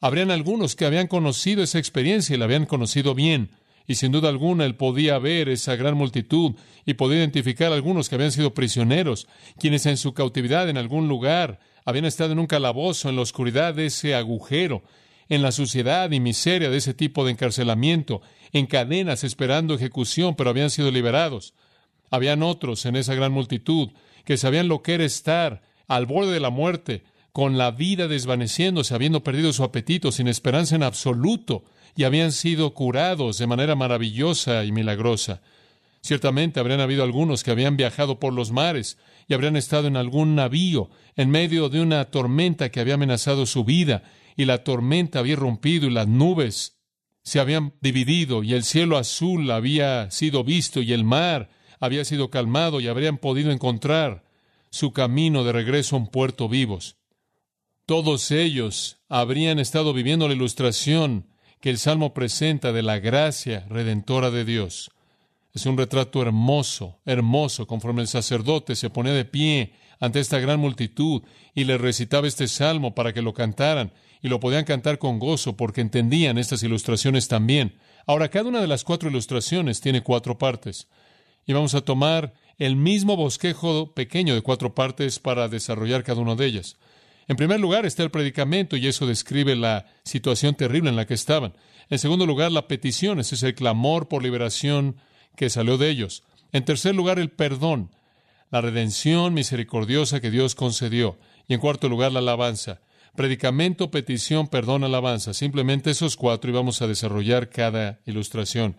Habrían 0.00 0.30
algunos 0.30 0.74
que 0.74 0.86
habían 0.86 1.06
conocido 1.06 1.62
esa 1.62 1.78
experiencia 1.78 2.34
y 2.34 2.38
la 2.38 2.46
habían 2.46 2.66
conocido 2.66 3.14
bien, 3.14 3.50
y 3.86 3.96
sin 3.96 4.10
duda 4.10 4.30
alguna 4.30 4.64
él 4.64 4.74
podía 4.74 5.18
ver 5.18 5.48
esa 5.48 5.76
gran 5.76 5.96
multitud 5.96 6.54
y 6.86 6.94
podía 6.94 7.18
identificar 7.18 7.72
a 7.72 7.74
algunos 7.74 8.08
que 8.08 8.14
habían 8.14 8.32
sido 8.32 8.54
prisioneros, 8.54 9.28
quienes 9.58 9.86
en 9.86 9.98
su 9.98 10.14
cautividad 10.14 10.68
en 10.68 10.78
algún 10.78 11.08
lugar 11.08 11.60
habían 11.84 12.06
estado 12.06 12.32
en 12.32 12.38
un 12.38 12.46
calabozo, 12.46 13.08
en 13.08 13.16
la 13.16 13.22
oscuridad 13.22 13.74
de 13.74 13.86
ese 13.86 14.14
agujero, 14.14 14.82
en 15.28 15.42
la 15.42 15.52
suciedad 15.52 16.10
y 16.10 16.20
miseria 16.20 16.70
de 16.70 16.78
ese 16.78 16.94
tipo 16.94 17.24
de 17.24 17.32
encarcelamiento, 17.32 18.22
en 18.52 18.66
cadenas 18.66 19.24
esperando 19.24 19.74
ejecución, 19.74 20.36
pero 20.36 20.50
habían 20.50 20.70
sido 20.70 20.90
liberados. 20.90 21.54
Habían 22.10 22.42
otros 22.42 22.84
en 22.86 22.96
esa 22.96 23.14
gran 23.14 23.32
multitud 23.32 23.90
que 24.24 24.36
sabían 24.36 24.68
lo 24.68 24.82
que 24.82 24.94
era 24.94 25.04
estar 25.04 25.62
al 25.88 26.06
borde 26.06 26.32
de 26.32 26.40
la 26.40 26.50
muerte, 26.50 27.04
con 27.32 27.58
la 27.58 27.70
vida 27.70 28.08
desvaneciéndose, 28.08 28.94
habiendo 28.94 29.22
perdido 29.22 29.52
su 29.52 29.64
apetito, 29.64 30.12
sin 30.12 30.28
esperanza 30.28 30.76
en 30.76 30.82
absoluto, 30.82 31.64
y 31.96 32.04
habían 32.04 32.32
sido 32.32 32.74
curados 32.74 33.38
de 33.38 33.46
manera 33.46 33.74
maravillosa 33.74 34.64
y 34.64 34.72
milagrosa. 34.72 35.42
Ciertamente 36.02 36.60
habrían 36.60 36.80
habido 36.80 37.04
algunos 37.04 37.42
que 37.42 37.50
habían 37.50 37.76
viajado 37.76 38.18
por 38.18 38.32
los 38.32 38.50
mares, 38.50 38.98
y 39.28 39.34
habrían 39.34 39.56
estado 39.56 39.86
en 39.88 39.96
algún 39.96 40.34
navío 40.34 40.90
en 41.16 41.30
medio 41.30 41.68
de 41.68 41.80
una 41.80 42.04
tormenta 42.06 42.70
que 42.70 42.80
había 42.80 42.94
amenazado 42.94 43.46
su 43.46 43.64
vida, 43.64 44.02
y 44.36 44.44
la 44.44 44.64
tormenta 44.64 45.20
había 45.20 45.36
rompido 45.36 45.86
y 45.86 45.90
las 45.90 46.08
nubes 46.08 46.82
se 47.22 47.38
habían 47.38 47.74
dividido 47.80 48.42
y 48.42 48.54
el 48.54 48.64
cielo 48.64 48.98
azul 48.98 49.50
había 49.50 50.10
sido 50.10 50.42
visto 50.44 50.82
y 50.82 50.92
el 50.92 51.04
mar 51.04 51.50
había 51.82 52.04
sido 52.04 52.30
calmado 52.30 52.80
y 52.80 52.86
habrían 52.86 53.18
podido 53.18 53.50
encontrar 53.50 54.22
su 54.70 54.92
camino 54.92 55.42
de 55.42 55.50
regreso 55.50 55.96
a 55.96 55.98
un 55.98 56.06
puerto 56.06 56.48
vivos. 56.48 56.96
Todos 57.86 58.30
ellos 58.30 58.98
habrían 59.08 59.58
estado 59.58 59.92
viviendo 59.92 60.28
la 60.28 60.34
ilustración 60.34 61.26
que 61.60 61.70
el 61.70 61.78
Salmo 61.78 62.14
presenta 62.14 62.70
de 62.70 62.82
la 62.82 63.00
gracia 63.00 63.66
redentora 63.68 64.30
de 64.30 64.44
Dios. 64.44 64.92
Es 65.54 65.66
un 65.66 65.76
retrato 65.76 66.22
hermoso, 66.22 67.00
hermoso, 67.04 67.66
conforme 67.66 68.02
el 68.02 68.08
sacerdote 68.08 68.76
se 68.76 68.88
ponía 68.88 69.12
de 69.12 69.24
pie 69.24 69.72
ante 69.98 70.20
esta 70.20 70.38
gran 70.38 70.60
multitud 70.60 71.22
y 71.52 71.64
le 71.64 71.78
recitaba 71.78 72.28
este 72.28 72.46
salmo 72.46 72.94
para 72.94 73.12
que 73.12 73.22
lo 73.22 73.34
cantaran, 73.34 73.92
y 74.22 74.28
lo 74.28 74.38
podían 74.38 74.64
cantar 74.64 74.98
con 74.98 75.18
gozo 75.18 75.56
porque 75.56 75.80
entendían 75.80 76.38
estas 76.38 76.62
ilustraciones 76.62 77.26
también. 77.26 77.76
Ahora, 78.06 78.28
cada 78.28 78.48
una 78.48 78.60
de 78.60 78.68
las 78.68 78.84
cuatro 78.84 79.10
ilustraciones 79.10 79.80
tiene 79.80 80.04
cuatro 80.04 80.38
partes, 80.38 80.86
y 81.46 81.52
vamos 81.52 81.74
a 81.74 81.80
tomar 81.80 82.34
el 82.58 82.76
mismo 82.76 83.16
bosquejo 83.16 83.92
pequeño 83.94 84.34
de 84.34 84.42
cuatro 84.42 84.74
partes 84.74 85.18
para 85.18 85.48
desarrollar 85.48 86.04
cada 86.04 86.20
una 86.20 86.34
de 86.36 86.46
ellas. 86.46 86.76
En 87.28 87.36
primer 87.36 87.60
lugar 87.60 87.86
está 87.86 88.02
el 88.02 88.10
predicamento, 88.10 88.76
y 88.76 88.86
eso 88.86 89.06
describe 89.06 89.56
la 89.56 89.86
situación 90.04 90.54
terrible 90.54 90.90
en 90.90 90.96
la 90.96 91.06
que 91.06 91.14
estaban. 91.14 91.54
En 91.88 91.98
segundo 91.98 92.26
lugar, 92.26 92.52
la 92.52 92.68
petición, 92.68 93.20
ese 93.20 93.36
es 93.36 93.42
el 93.42 93.54
clamor 93.54 94.08
por 94.08 94.22
liberación 94.22 94.96
que 95.36 95.50
salió 95.50 95.78
de 95.78 95.88
ellos. 95.88 96.24
En 96.52 96.64
tercer 96.64 96.94
lugar, 96.94 97.18
el 97.18 97.30
perdón, 97.30 97.90
la 98.50 98.60
redención 98.60 99.34
misericordiosa 99.34 100.20
que 100.20 100.30
Dios 100.30 100.54
concedió. 100.54 101.18
Y 101.48 101.54
en 101.54 101.60
cuarto 101.60 101.88
lugar, 101.88 102.12
la 102.12 102.18
alabanza. 102.18 102.80
Predicamento, 103.16 103.90
petición, 103.90 104.48
perdón, 104.48 104.84
alabanza. 104.84 105.34
Simplemente 105.34 105.90
esos 105.90 106.16
cuatro 106.16 106.50
y 106.50 106.54
vamos 106.54 106.82
a 106.82 106.86
desarrollar 106.86 107.50
cada 107.50 108.00
ilustración. 108.04 108.76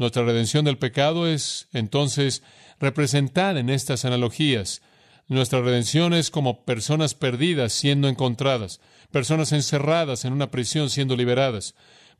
Nuestra 0.00 0.24
redención 0.24 0.64
del 0.64 0.78
pecado 0.78 1.26
es 1.26 1.68
entonces 1.74 2.42
representada 2.80 3.60
en 3.60 3.68
estas 3.68 4.06
analogías. 4.06 4.80
Nuestra 5.28 5.60
redención 5.60 6.14
es 6.14 6.30
como 6.30 6.64
personas 6.64 7.14
perdidas 7.14 7.74
siendo 7.74 8.08
encontradas, 8.08 8.80
personas 9.10 9.52
encerradas 9.52 10.24
en 10.24 10.32
una 10.32 10.50
prisión 10.50 10.88
siendo 10.88 11.16
liberadas, 11.16 11.74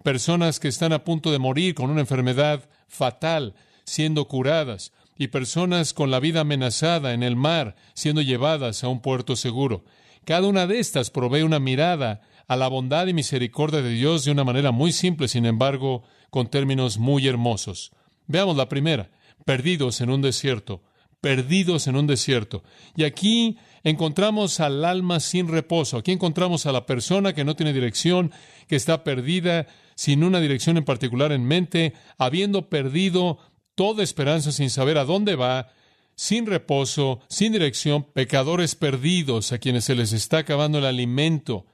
personas 0.04 0.60
que 0.60 0.68
están 0.68 0.92
a 0.92 1.04
punto 1.04 1.32
de 1.32 1.38
morir 1.38 1.75
con 1.75 1.88
una 1.88 2.02
enfermedad 2.02 2.68
fatal 2.87 3.54
siendo 3.84 4.28
curadas 4.28 4.92
y 5.16 5.28
personas 5.28 5.94
con 5.94 6.10
la 6.10 6.20
vida 6.20 6.40
amenazada 6.40 7.14
en 7.14 7.22
el 7.22 7.34
mar 7.34 7.76
siendo 7.94 8.20
llevadas 8.20 8.84
a 8.84 8.88
un 8.88 9.00
puerto 9.00 9.37
seguro. 9.37 9.87
Cada 10.26 10.46
una 10.46 10.66
de 10.66 10.80
estas 10.80 11.08
provee 11.08 11.44
una 11.44 11.60
mirada 11.60 12.20
a 12.50 12.57
la 12.57 12.66
bondad 12.66 13.07
y 13.07 13.12
misericordia 13.12 13.80
de 13.80 13.90
Dios 13.90 14.25
de 14.25 14.33
una 14.33 14.42
manera 14.42 14.73
muy 14.73 14.90
simple, 14.90 15.28
sin 15.28 15.47
embargo, 15.47 16.02
con 16.30 16.50
términos 16.50 16.99
muy 16.99 17.28
hermosos. 17.28 17.92
Veamos 18.26 18.57
la 18.57 18.69
primera, 18.69 19.12
perdidos 19.45 20.00
en 20.00 20.11
un 20.11 20.21
desierto, 20.21 20.83
perdidos 21.21 21.87
en 21.87 21.95
un 21.95 22.09
desierto. 22.09 22.64
Y 22.97 23.04
aquí 23.04 23.57
encontramos 23.85 24.59
al 24.59 24.85
alma 24.85 25.21
sin 25.21 25.47
reposo, 25.47 25.97
aquí 25.97 26.11
encontramos 26.11 26.66
a 26.66 26.73
la 26.73 26.87
persona 26.87 27.35
que 27.35 27.45
no 27.45 27.54
tiene 27.54 27.73
dirección, 27.73 28.33
que 28.66 28.75
está 28.75 29.04
perdida, 29.04 29.69
sin 29.95 30.25
una 30.25 30.40
dirección 30.40 30.76
en 30.76 30.85
particular 30.85 31.30
en 31.30 31.45
mente, 31.45 31.92
habiendo 32.19 32.69
perdido 32.69 33.38
toda 33.76 34.02
esperanza 34.02 34.50
sin 34.50 34.71
saber 34.71 34.99
a 34.99 35.04
dónde 35.04 35.37
va, 35.37 35.69
sin 36.16 36.47
reposo, 36.47 37.21
sin 37.28 37.52
dirección, 37.52 38.02
pecadores 38.02 38.75
perdidos 38.75 39.52
a 39.52 39.59
quienes 39.59 39.85
se 39.85 39.95
les 39.95 40.12
está 40.12 40.38
acabando 40.38 40.78
el 40.78 40.87
alimento, 40.87 41.66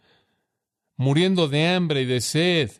muriendo 0.97 1.49
de 1.49 1.69
hambre 1.69 2.03
y 2.03 2.05
de 2.07 2.21
sed, 2.21 2.71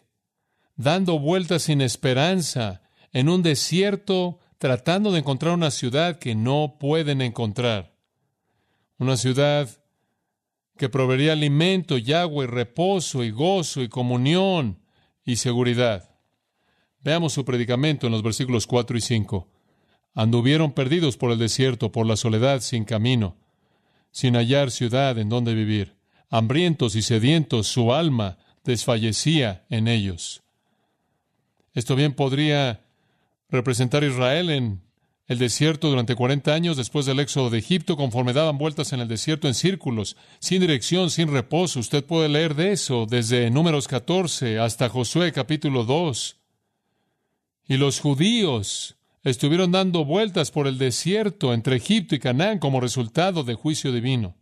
dando 0.77 1.19
vueltas 1.19 1.65
sin 1.65 1.81
esperanza, 1.81 2.83
en 3.13 3.29
un 3.29 3.43
desierto, 3.43 4.39
tratando 4.59 5.13
de 5.13 5.21
encontrar 5.21 5.55
una 5.55 5.71
ciudad 5.71 6.19
que 6.19 6.35
no 6.35 6.77
pueden 6.79 7.21
encontrar. 7.23 7.95
Una 8.99 9.17
ciudad 9.17 9.69
que 10.77 10.89
proveería 10.89 11.33
alimento 11.33 11.99
y 11.99 12.13
agua 12.13 12.45
y 12.45 12.47
reposo 12.47 13.25
y 13.25 13.31
gozo 13.31 13.83
y 13.83 13.89
comunión 13.89 14.79
y 15.25 15.37
seguridad. 15.37 16.11
Veamos 17.01 17.33
su 17.33 17.45
predicamento 17.45 18.07
en 18.07 18.13
los 18.13 18.23
versículos 18.23 18.67
4 18.67 18.97
y 18.97 19.01
5. 19.01 19.49
Anduvieron 20.15 20.73
perdidos 20.73 21.17
por 21.17 21.31
el 21.31 21.39
desierto, 21.39 21.93
por 21.93 22.07
la 22.07 22.17
soledad, 22.17 22.61
sin 22.61 22.85
camino, 22.85 23.37
sin 24.11 24.35
hallar 24.35 24.71
ciudad 24.71 25.19
en 25.19 25.29
donde 25.29 25.55
vivir. 25.55 25.96
Hambrientos 26.29 26.97
y 26.97 27.03
sedientos, 27.03 27.69
su 27.69 27.93
alma 27.93 28.39
desfallecía 28.65 29.65
en 29.71 29.89
ellos. 29.89 30.43
Esto 31.73 31.95
bien 31.95 32.15
podría 32.15 32.81
representar 33.49 34.03
a 34.03 34.07
Israel 34.07 34.51
en 34.51 34.83
el 35.29 35.39
desierto 35.39 35.89
durante 35.89 36.15
40 36.15 36.55
años 36.55 36.77
después 36.77 37.05
del 37.05 37.19
éxodo 37.21 37.51
de 37.51 37.59
Egipto, 37.59 37.97
conforme 37.97 38.33
daban 38.33 38.59
vueltas 38.59 38.93
en 38.93 39.01
el 39.01 39.09
desierto 39.09 39.49
en 39.49 39.55
círculos, 39.55 40.17
sin 40.39 40.61
dirección, 40.61 41.11
sin 41.11 41.33
reposo. 41.33 41.81
Usted 41.81 42.05
puede 42.05 42.29
leer 42.29 42.55
de 42.55 42.73
eso 42.73 43.07
desde 43.09 43.51
Números 43.51 43.89
14 43.89 44.59
hasta 44.59 44.89
Josué 44.89 45.33
capítulo 45.33 45.85
2. 45.85 46.37
Y 47.69 47.77
los 47.77 47.99
judíos 47.99 48.97
estuvieron 49.25 49.73
dando 49.73 50.05
vueltas 50.05 50.53
por 50.53 50.69
el 50.69 50.79
desierto 50.79 51.53
entre 51.53 51.77
Egipto 51.77 52.15
y 52.15 52.21
Canaán 52.21 52.61
como 52.61 52.81
resultado 52.81 53.43
de 53.43 53.55
juicio 53.55 53.91
divino. 53.91 54.37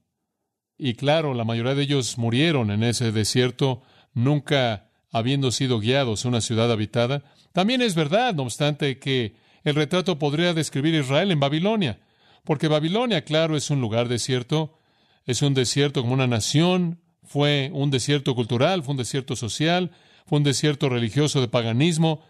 Y 0.76 0.94
claro, 0.94 1.34
la 1.34 1.44
mayoría 1.44 1.74
de 1.74 1.82
ellos 1.82 2.18
murieron 2.18 2.70
en 2.70 2.82
ese 2.82 3.12
desierto, 3.12 3.82
nunca 4.12 4.88
habiendo 5.12 5.52
sido 5.52 5.78
guiados 5.78 6.24
a 6.24 6.28
una 6.28 6.40
ciudad 6.40 6.70
habitada. 6.72 7.22
También 7.52 7.82
es 7.82 7.94
verdad, 7.94 8.34
no 8.34 8.42
obstante, 8.42 8.98
que 8.98 9.36
el 9.62 9.76
retrato 9.76 10.18
podría 10.18 10.52
describir 10.54 10.94
Israel 10.94 11.30
en 11.30 11.40
Babilonia, 11.40 12.00
porque 12.44 12.68
Babilonia, 12.68 13.24
claro, 13.24 13.56
es 13.56 13.70
un 13.70 13.80
lugar 13.80 14.08
desierto, 14.08 14.76
es 15.24 15.40
un 15.40 15.54
desierto 15.54 16.02
como 16.02 16.14
una 16.14 16.26
nación, 16.26 17.00
fue 17.22 17.70
un 17.72 17.90
desierto 17.90 18.34
cultural, 18.34 18.82
fue 18.82 18.92
un 18.92 18.98
desierto 18.98 19.36
social, 19.36 19.92
fue 20.26 20.38
un 20.38 20.44
desierto 20.44 20.88
religioso 20.88 21.40
de 21.40 21.48
paganismo, 21.48 22.22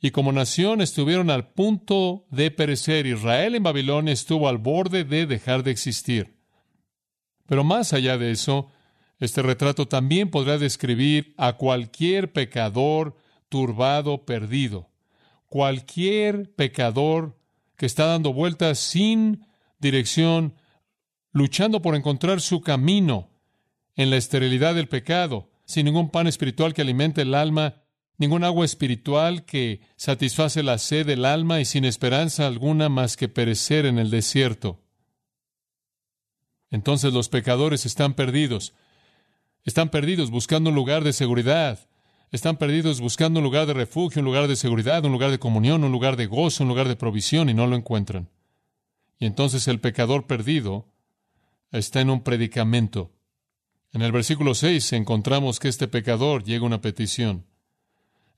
y 0.00 0.10
como 0.10 0.30
nación 0.30 0.82
estuvieron 0.82 1.30
al 1.30 1.48
punto 1.48 2.26
de 2.30 2.50
perecer. 2.50 3.06
Israel 3.06 3.54
en 3.54 3.62
Babilonia 3.62 4.12
estuvo 4.12 4.48
al 4.48 4.58
borde 4.58 5.04
de 5.04 5.26
dejar 5.26 5.62
de 5.62 5.70
existir. 5.70 6.35
Pero 7.46 7.64
más 7.64 7.92
allá 7.92 8.18
de 8.18 8.30
eso, 8.30 8.70
este 9.18 9.42
retrato 9.42 9.86
también 9.86 10.30
podrá 10.30 10.58
describir 10.58 11.34
a 11.36 11.54
cualquier 11.54 12.32
pecador 12.32 13.16
turbado, 13.48 14.24
perdido 14.24 14.88
cualquier 15.48 16.52
pecador 16.54 17.38
que 17.76 17.86
está 17.86 18.06
dando 18.06 18.32
vueltas 18.32 18.78
sin 18.78 19.46
dirección, 19.78 20.54
luchando 21.32 21.82
por 21.82 21.94
encontrar 21.94 22.40
su 22.40 22.60
camino 22.60 23.30
en 23.94 24.10
la 24.10 24.16
esterilidad 24.16 24.74
del 24.74 24.88
pecado, 24.88 25.50
sin 25.64 25.86
ningún 25.86 26.10
pan 26.10 26.26
espiritual 26.26 26.74
que 26.74 26.82
alimente 26.82 27.22
el 27.22 27.34
alma, 27.34 27.82
ningún 28.18 28.44
agua 28.44 28.64
espiritual 28.64 29.44
que 29.44 29.80
satisface 29.96 30.62
la 30.62 30.78
sed 30.78 31.06
del 31.06 31.24
alma 31.24 31.60
y 31.60 31.64
sin 31.64 31.84
esperanza 31.84 32.46
alguna 32.46 32.88
más 32.88 33.16
que 33.16 33.28
perecer 33.28 33.86
en 33.86 33.98
el 33.98 34.10
desierto. 34.10 34.80
Entonces 36.70 37.12
los 37.12 37.28
pecadores 37.28 37.86
están 37.86 38.14
perdidos, 38.14 38.74
están 39.64 39.88
perdidos 39.88 40.30
buscando 40.30 40.70
un 40.70 40.76
lugar 40.76 41.04
de 41.04 41.12
seguridad, 41.12 41.78
están 42.32 42.56
perdidos 42.56 43.00
buscando 43.00 43.40
un 43.40 43.44
lugar 43.44 43.66
de 43.66 43.74
refugio, 43.74 44.20
un 44.20 44.26
lugar 44.26 44.48
de 44.48 44.56
seguridad, 44.56 45.04
un 45.04 45.12
lugar 45.12 45.30
de 45.30 45.38
comunión, 45.38 45.84
un 45.84 45.92
lugar 45.92 46.16
de 46.16 46.26
gozo, 46.26 46.64
un 46.64 46.68
lugar 46.68 46.88
de 46.88 46.96
provisión 46.96 47.48
y 47.48 47.54
no 47.54 47.66
lo 47.66 47.76
encuentran. 47.76 48.28
Y 49.18 49.26
entonces 49.26 49.68
el 49.68 49.80
pecador 49.80 50.26
perdido 50.26 50.86
está 51.70 52.00
en 52.00 52.10
un 52.10 52.22
predicamento. 52.22 53.12
En 53.92 54.02
el 54.02 54.12
versículo 54.12 54.54
6 54.54 54.92
encontramos 54.92 55.58
que 55.58 55.68
este 55.68 55.88
pecador 55.88 56.44
llega 56.44 56.64
a 56.64 56.66
una 56.66 56.80
petición. 56.80 57.46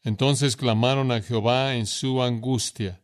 Entonces 0.05 0.57
clamaron 0.57 1.11
a 1.11 1.21
Jehová 1.21 1.75
en 1.75 1.87
su 1.87 2.23
angustia. 2.23 3.01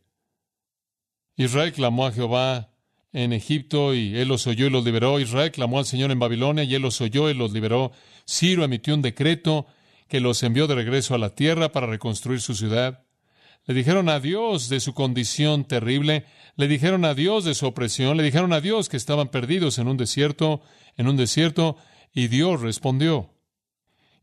Israel 1.35 1.73
clamó 1.73 2.05
a 2.05 2.11
Jehová 2.11 2.69
en 3.15 3.31
Egipto 3.31 3.93
y 3.93 4.17
él 4.17 4.27
los 4.27 4.45
oyó 4.45 4.67
y 4.67 4.69
los 4.69 4.83
liberó. 4.83 5.21
Israel 5.21 5.49
clamó 5.49 5.79
al 5.79 5.85
Señor 5.85 6.11
en 6.11 6.19
Babilonia 6.19 6.65
y 6.65 6.75
él 6.75 6.81
los 6.81 6.99
oyó 6.99 7.29
y 7.29 7.33
los 7.33 7.53
liberó. 7.53 7.93
Ciro 8.27 8.65
emitió 8.65 8.93
un 8.93 9.01
decreto 9.01 9.67
que 10.09 10.19
los 10.19 10.43
envió 10.43 10.67
de 10.67 10.75
regreso 10.75 11.15
a 11.15 11.17
la 11.17 11.33
tierra 11.33 11.71
para 11.71 11.87
reconstruir 11.87 12.41
su 12.41 12.55
ciudad. 12.55 13.05
Le 13.65 13.73
dijeron 13.73 14.09
adiós 14.09 14.67
de 14.67 14.81
su 14.81 14.93
condición 14.93 15.63
terrible, 15.63 16.25
le 16.57 16.67
dijeron 16.67 17.05
adiós 17.05 17.45
de 17.45 17.55
su 17.55 17.65
opresión, 17.65 18.17
le 18.17 18.23
dijeron 18.23 18.51
adiós 18.51 18.89
que 18.89 18.97
estaban 18.97 19.29
perdidos 19.29 19.79
en 19.79 19.87
un 19.87 19.95
desierto, 19.95 20.61
en 20.97 21.07
un 21.07 21.15
desierto, 21.15 21.77
y 22.13 22.27
Dios 22.27 22.61
respondió. 22.61 23.33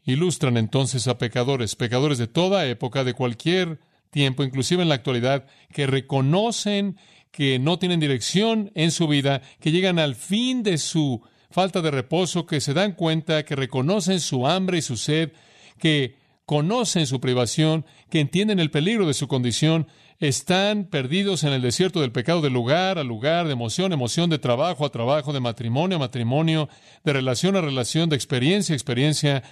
Ilustran 0.04 0.58
entonces 0.58 1.08
a 1.08 1.16
pecadores, 1.16 1.76
pecadores 1.76 2.18
de 2.18 2.26
toda 2.26 2.66
época, 2.66 3.04
de 3.04 3.14
cualquier 3.14 3.80
tiempo, 4.10 4.44
inclusive 4.44 4.82
en 4.82 4.90
la 4.90 4.96
actualidad, 4.96 5.46
que 5.72 5.86
reconocen 5.86 6.98
que 7.32 7.58
no 7.58 7.78
tienen 7.78 7.98
dirección 7.98 8.70
en 8.74 8.92
su 8.92 9.08
vida, 9.08 9.42
que 9.58 9.72
llegan 9.72 9.98
al 9.98 10.14
fin 10.14 10.62
de 10.62 10.78
su 10.78 11.22
falta 11.50 11.80
de 11.82 11.90
reposo, 11.90 12.46
que 12.46 12.60
se 12.60 12.74
dan 12.74 12.92
cuenta, 12.92 13.44
que 13.44 13.56
reconocen 13.56 14.20
su 14.20 14.46
hambre 14.46 14.78
y 14.78 14.82
su 14.82 14.96
sed, 14.96 15.32
que 15.78 16.16
conocen 16.44 17.06
su 17.06 17.20
privación, 17.20 17.86
que 18.10 18.20
entienden 18.20 18.60
el 18.60 18.70
peligro 18.70 19.06
de 19.06 19.14
su 19.14 19.28
condición, 19.28 19.86
están 20.18 20.84
perdidos 20.84 21.42
en 21.42 21.52
el 21.52 21.62
desierto 21.62 22.00
del 22.00 22.12
pecado 22.12 22.42
de 22.42 22.50
lugar 22.50 22.98
a 22.98 23.04
lugar, 23.04 23.46
de 23.46 23.54
emoción 23.54 23.90
a 23.90 23.94
emoción, 23.94 24.30
de 24.30 24.38
trabajo 24.38 24.84
a 24.84 24.92
trabajo, 24.92 25.32
de 25.32 25.40
matrimonio 25.40 25.96
a 25.96 26.00
matrimonio, 26.00 26.68
de 27.02 27.12
relación 27.12 27.56
a 27.56 27.60
relación, 27.60 28.08
de 28.08 28.16
experiencia 28.16 28.74
a 28.74 28.76
experiencia, 28.76 29.42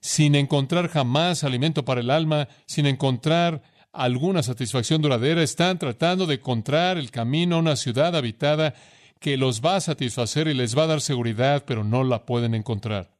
sin 0.00 0.34
encontrar 0.34 0.88
jamás 0.88 1.42
alimento 1.42 1.84
para 1.84 2.00
el 2.00 2.10
alma, 2.10 2.48
sin 2.66 2.86
encontrar 2.86 3.62
alguna 3.92 4.42
satisfacción 4.42 5.02
duradera, 5.02 5.42
están 5.42 5.78
tratando 5.78 6.26
de 6.26 6.36
encontrar 6.36 6.96
el 6.98 7.10
camino 7.10 7.56
a 7.56 7.60
una 7.60 7.76
ciudad 7.76 8.14
habitada 8.16 8.74
que 9.18 9.36
los 9.36 9.60
va 9.60 9.76
a 9.76 9.80
satisfacer 9.80 10.48
y 10.48 10.54
les 10.54 10.76
va 10.76 10.84
a 10.84 10.88
dar 10.88 11.00
seguridad, 11.00 11.64
pero 11.66 11.84
no 11.84 12.04
la 12.04 12.24
pueden 12.24 12.54
encontrar. 12.54 13.14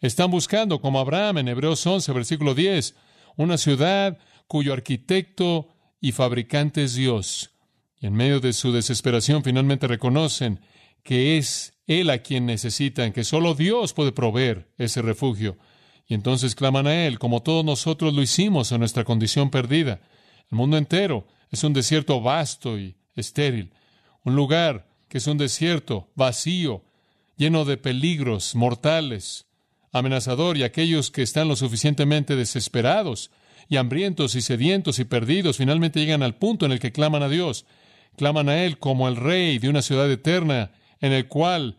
Están 0.00 0.30
buscando, 0.30 0.80
como 0.80 1.00
Abraham 1.00 1.38
en 1.38 1.48
Hebreos 1.48 1.86
11, 1.86 2.12
versículo 2.12 2.54
10, 2.54 2.94
una 3.36 3.58
ciudad 3.58 4.18
cuyo 4.46 4.72
arquitecto 4.72 5.68
y 6.00 6.12
fabricante 6.12 6.84
es 6.84 6.94
Dios. 6.94 7.50
Y 8.00 8.06
en 8.06 8.14
medio 8.14 8.40
de 8.40 8.52
su 8.52 8.72
desesperación 8.72 9.42
finalmente 9.42 9.88
reconocen 9.88 10.60
que 11.02 11.36
es 11.36 11.74
Él 11.86 12.10
a 12.10 12.18
quien 12.18 12.46
necesitan, 12.46 13.12
que 13.12 13.24
solo 13.24 13.54
Dios 13.54 13.92
puede 13.92 14.12
proveer 14.12 14.72
ese 14.78 15.02
refugio. 15.02 15.58
Y 16.08 16.14
entonces 16.14 16.54
claman 16.54 16.86
a 16.86 17.06
Él, 17.06 17.18
como 17.18 17.42
todos 17.42 17.64
nosotros 17.64 18.14
lo 18.14 18.22
hicimos 18.22 18.72
en 18.72 18.80
nuestra 18.80 19.04
condición 19.04 19.50
perdida. 19.50 20.00
El 20.50 20.56
mundo 20.56 20.78
entero 20.78 21.26
es 21.50 21.62
un 21.64 21.74
desierto 21.74 22.20
vasto 22.22 22.78
y 22.78 22.96
estéril, 23.14 23.72
un 24.24 24.34
lugar 24.34 24.88
que 25.08 25.18
es 25.18 25.26
un 25.26 25.36
desierto 25.36 26.08
vacío, 26.14 26.82
lleno 27.36 27.66
de 27.66 27.76
peligros 27.76 28.54
mortales, 28.54 29.46
amenazador 29.92 30.56
y 30.56 30.62
aquellos 30.62 31.10
que 31.10 31.22
están 31.22 31.46
lo 31.46 31.56
suficientemente 31.56 32.36
desesperados 32.36 33.30
y 33.68 33.76
hambrientos 33.76 34.34
y 34.34 34.40
sedientos 34.40 34.98
y 34.98 35.04
perdidos 35.04 35.58
finalmente 35.58 36.00
llegan 36.00 36.22
al 36.22 36.36
punto 36.36 36.64
en 36.64 36.72
el 36.72 36.80
que 36.80 36.92
claman 36.92 37.22
a 37.22 37.28
Dios. 37.28 37.66
Claman 38.16 38.48
a 38.48 38.64
Él 38.64 38.78
como 38.78 39.08
el 39.08 39.16
Rey 39.16 39.58
de 39.58 39.68
una 39.68 39.82
ciudad 39.82 40.10
eterna 40.10 40.72
en 41.00 41.12
el 41.12 41.28
cual 41.28 41.76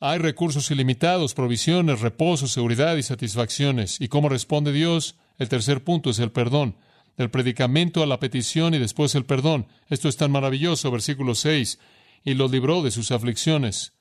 hay 0.00 0.18
recursos 0.18 0.70
ilimitados, 0.70 1.34
provisiones, 1.34 2.00
reposo, 2.00 2.48
seguridad 2.48 2.96
y 2.96 3.02
satisfacciones. 3.02 4.00
¿Y 4.00 4.08
cómo 4.08 4.28
responde 4.28 4.72
Dios? 4.72 5.16
El 5.38 5.48
tercer 5.48 5.84
punto 5.84 6.10
es 6.10 6.18
el 6.18 6.32
perdón. 6.32 6.76
Del 7.16 7.30
predicamento 7.30 8.02
a 8.02 8.06
la 8.06 8.18
petición 8.18 8.74
y 8.74 8.78
después 8.78 9.14
el 9.14 9.26
perdón. 9.26 9.66
Esto 9.88 10.08
es 10.08 10.16
tan 10.16 10.30
maravilloso, 10.30 10.90
versículo 10.90 11.34
6. 11.34 11.78
Y 12.24 12.34
los 12.34 12.50
libró 12.50 12.82
de 12.82 12.90
sus 12.90 13.10
aflicciones 13.10 13.92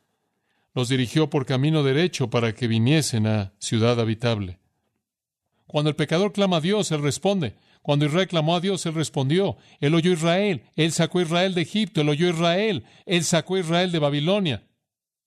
los 0.73 0.89
dirigió 0.89 1.29
por 1.29 1.45
camino 1.45 1.83
derecho 1.83 2.29
para 2.29 2.53
que 2.53 2.67
viniesen 2.67 3.27
a 3.27 3.53
ciudad 3.59 3.99
habitable. 3.99 4.59
Cuando 5.67 5.89
el 5.89 5.95
pecador 5.95 6.31
clama 6.31 6.57
a 6.57 6.61
Dios, 6.61 6.91
Él 6.91 7.01
responde. 7.01 7.55
Cuando 7.81 8.05
Israel 8.05 8.27
clamó 8.27 8.55
a 8.55 8.59
Dios, 8.59 8.85
Él 8.85 8.93
respondió. 8.93 9.57
Él 9.79 9.93
oyó 9.95 10.11
a 10.11 10.13
Israel. 10.13 10.63
Él 10.75 10.91
sacó 10.91 11.19
a 11.19 11.23
Israel 11.23 11.53
de 11.53 11.61
Egipto. 11.61 12.01
Él 12.01 12.09
oyó 12.09 12.27
a 12.27 12.31
Israel. 12.31 12.85
Él 13.05 13.23
sacó 13.23 13.55
a 13.55 13.59
Israel 13.59 13.91
de 13.91 13.99
Babilonia. 13.99 14.63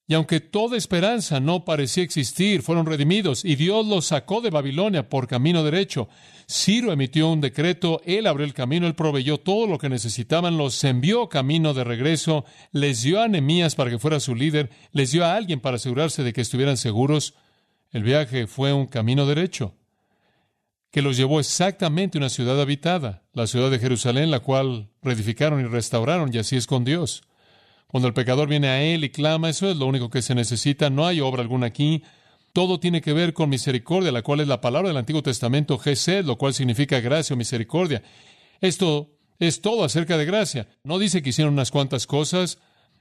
Y 0.05 0.15
aunque 0.15 0.41
toda 0.41 0.75
esperanza 0.75 1.39
no 1.39 1.63
parecía 1.63 2.03
existir, 2.03 2.61
fueron 2.61 2.85
redimidos 2.85 3.45
y 3.45 3.55
Dios 3.55 3.85
los 3.87 4.07
sacó 4.07 4.41
de 4.41 4.49
Babilonia 4.49 5.07
por 5.07 5.27
camino 5.27 5.63
derecho. 5.63 6.09
Ciro 6.49 6.91
emitió 6.91 7.29
un 7.29 7.39
decreto, 7.39 8.01
él 8.03 8.27
abrió 8.27 8.45
el 8.45 8.53
camino, 8.53 8.85
él 8.85 8.95
proveyó 8.95 9.39
todo 9.39 9.65
lo 9.65 9.77
que 9.77 9.87
necesitaban, 9.87 10.57
los 10.57 10.83
envió 10.83 11.29
camino 11.29 11.73
de 11.73 11.85
regreso, 11.85 12.43
les 12.73 13.01
dio 13.01 13.21
a 13.21 13.29
Nehemías 13.29 13.75
para 13.75 13.89
que 13.89 13.99
fuera 13.99 14.19
su 14.19 14.35
líder, 14.35 14.69
les 14.91 15.11
dio 15.11 15.23
a 15.23 15.35
alguien 15.35 15.61
para 15.61 15.77
asegurarse 15.77 16.23
de 16.23 16.33
que 16.33 16.41
estuvieran 16.41 16.75
seguros. 16.75 17.35
El 17.91 18.03
viaje 18.03 18.45
fue 18.45 18.73
un 18.73 18.87
camino 18.87 19.25
derecho 19.25 19.73
que 20.91 21.01
los 21.01 21.17
llevó 21.17 21.39
exactamente 21.39 22.17
a 22.17 22.21
una 22.21 22.29
ciudad 22.29 22.61
habitada, 22.61 23.23
la 23.33 23.47
ciudad 23.47 23.71
de 23.71 23.79
Jerusalén, 23.79 24.29
la 24.29 24.41
cual 24.41 24.89
reedificaron 25.01 25.59
y 25.59 25.63
restauraron, 25.63 26.29
y 26.31 26.37
así 26.37 26.55
es 26.55 26.67
con 26.67 26.83
Dios. 26.83 27.23
Cuando 27.93 28.07
el 28.07 28.15
pecador 28.15 28.49
viene 28.49 28.69
a 28.69 28.81
Él 28.81 29.03
y 29.03 29.11
clama, 29.11 29.51
eso 29.51 29.69
es 29.69 29.77
lo 29.77 29.85
único 29.85 30.09
que 30.09 30.23
se 30.23 30.33
necesita. 30.33 30.89
No 30.89 31.05
hay 31.05 31.21
obra 31.21 31.43
alguna 31.43 31.67
aquí. 31.67 32.01
Todo 32.51 32.79
tiene 32.79 33.01
que 33.01 33.13
ver 33.13 33.33
con 33.33 33.51
misericordia, 33.51 34.11
la 34.11 34.23
cual 34.23 34.39
es 34.39 34.47
la 34.47 34.61
palabra 34.61 34.87
del 34.87 34.97
Antiguo 34.97 35.21
Testamento, 35.21 35.77
Gesed, 35.77 36.25
lo 36.25 36.39
cual 36.39 36.55
significa 36.55 36.99
gracia 37.01 37.35
o 37.35 37.37
misericordia. 37.37 38.01
Esto 38.61 39.11
Es 39.37 39.61
todo 39.61 39.83
acerca 39.83 40.17
de 40.17 40.25
gracia. 40.25 40.69
No 40.83 40.97
dice 40.97 41.21
que 41.21 41.29
hicieron 41.29 41.53
unas 41.53 41.69
cuantas 41.69 42.07
cosas, 42.07 42.57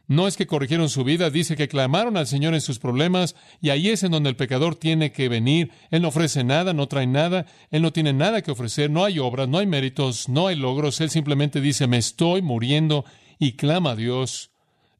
no 0.09 0.29
es 0.29 0.37
que 0.37 0.47
corrigieron 0.47 0.91
su 0.91 1.05
vida, 1.05 1.31
dice 1.31 1.57
que 1.57 1.69
clamaron 1.69 2.19
al 2.19 2.27
Señor 2.27 2.53
en 2.53 2.61
sus 2.61 2.79
problemas 2.79 3.35
y 3.63 3.71
ahí 3.71 3.89
es 3.89 4.03
en 4.03 4.13
donde 4.13 4.29
el 4.29 4.37
pecador 4.37 4.77
tiene 4.77 5.11
que 5.11 5.31
venir. 5.31 5.71
Él 5.91 6.03
no 6.03 6.09
ofrece 6.09 6.45
nada, 6.45 6.75
no 6.75 6.87
trae 6.87 7.07
nada, 7.07 7.47
él 7.71 7.81
no 7.81 7.95
tiene 7.95 8.13
nada 8.13 8.43
que 8.43 8.51
ofrecer, 8.51 8.91
no 8.91 9.07
hay 9.07 9.19
obras, 9.21 9.49
no 9.49 9.57
hay 9.57 9.67
méritos, 9.67 10.29
no 10.29 10.49
hay 10.49 10.57
logros. 10.57 11.01
Él 11.01 11.09
simplemente 11.09 11.63
dice, 11.63 11.87
me 11.87 11.97
estoy 11.97 12.43
muriendo 12.43 13.07
y 13.39 13.53
clama 13.53 13.93
a 13.93 13.97
Dios. 13.97 14.52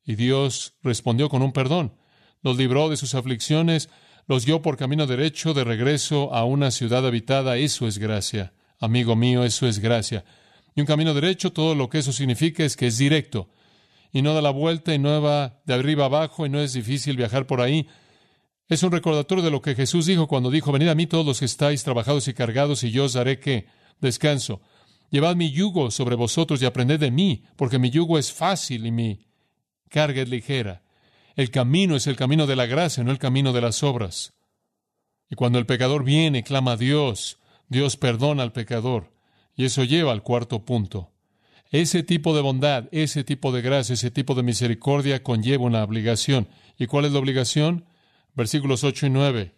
Y 0.05 0.15
Dios 0.17 0.75
respondió 0.83 1.29
con 1.29 1.43
un 1.43 1.53
perdón. 1.53 1.95
Los 2.43 2.57
libró 2.57 2.89
de 2.89 2.97
sus 2.97 3.15
aflicciones, 3.15 3.89
los 4.27 4.47
guió 4.47 4.63
por 4.63 4.77
camino 4.77 5.07
derecho 5.07 5.55
de 5.55 5.65
regreso 5.65 6.35
a 6.35 6.45
una 6.45 6.71
ciudad 6.71 7.07
habitada. 7.07 7.57
Eso 7.57 7.87
es 7.87 7.99
gracia. 7.99 8.53
Amigo 8.81 9.15
mío, 9.15 9.45
eso 9.45 9.67
es 9.67 9.79
gracia. 9.79 10.25
Y 10.75 10.81
un 10.81 10.87
camino 10.87 11.15
derecho, 11.15 11.53
todo 11.53 11.75
lo 11.75 11.89
que 11.89 11.99
eso 11.99 12.13
significa 12.13 12.65
es 12.65 12.77
que 12.77 12.87
es 12.87 12.99
directo 12.99 13.49
y 14.13 14.23
no 14.23 14.35
da 14.35 14.43
la 14.43 14.51
vuelta 14.51 14.95
y 14.95 14.99
no 14.99 15.21
va 15.23 15.61
de 15.65 15.75
arriba 15.75 16.05
abajo 16.05 16.45
y 16.45 16.51
no 16.51 16.61
es 16.61 16.75
difícil 16.75 17.17
viajar 17.17 17.47
por 17.47 17.61
ahí. 17.61 17.89
Es 18.69 18.83
un 18.83 18.93
recordatorio 18.93 19.43
de 19.43 19.51
lo 19.51 19.63
que 19.63 19.75
Jesús 19.75 20.07
dijo 20.07 20.29
cuando 20.29 20.51
dijo, 20.51 20.71
venid 20.71 20.89
a 20.89 20.95
mí 20.95 21.07
todos 21.07 21.27
los 21.27 21.41
que 21.41 21.47
estáis 21.47 21.83
trabajados 21.83 22.29
y 22.29 22.35
cargados 22.35 22.85
y 22.85 22.91
yo 22.91 23.05
os 23.05 23.15
daré 23.15 23.41
que 23.41 23.67
descanso. 24.01 24.61
Llevad 25.11 25.37
mi 25.37 25.51
yugo 25.51 25.91
sobre 25.91 26.15
vosotros 26.15 26.61
y 26.63 26.67
aprended 26.67 27.01
de 27.01 27.11
mí, 27.11 27.45
porque 27.57 27.79
mi 27.79 27.91
yugo 27.91 28.19
es 28.19 28.33
fácil 28.33 28.87
y 28.87 28.91
mi 28.91 29.27
carga 29.93 30.23
es 30.23 30.29
ligera. 30.29 30.83
El 31.37 31.51
camino 31.51 31.95
es 31.95 32.09
el 32.09 32.17
camino 32.17 32.47
de 32.47 32.57
la 32.57 32.67
gracia, 32.67 33.05
no 33.05 33.13
el 33.13 33.19
camino 33.19 33.53
de 33.53 33.61
las 33.61 33.83
obras. 33.85 34.33
Y 35.31 35.37
cuando 35.37 35.59
el 35.59 35.67
pecador 35.67 36.03
viene 36.03 36.43
clama 36.43 36.73
a 36.73 36.77
Dios, 36.77 37.39
Dios 37.69 37.97
perdona 37.97 38.43
al 38.43 38.53
pecador. 38.53 39.13
Y 39.55 39.65
eso 39.67 39.85
lleva 39.85 40.13
al 40.13 40.23
cuarto 40.23 40.65
punto. 40.65 41.11
Ese 41.71 42.03
tipo 42.03 42.35
de 42.35 42.43
bondad, 42.43 42.89
ese 42.91 43.25
tipo 43.25 43.53
de 43.53 43.63
gracia, 43.63 43.95
ese 43.95 44.11
tipo 44.11 44.35
de 44.35 44.43
misericordia 44.43 45.23
conlleva 45.23 45.65
una 45.65 45.85
obligación. 45.85 46.49
¿Y 46.79 46.87
cuál 46.87 47.05
es 47.05 47.13
la 47.13 47.19
obligación? 47.19 47.87
Versículos 48.35 48.85
8 48.85 49.07
y 49.07 49.11
9. 49.11 49.55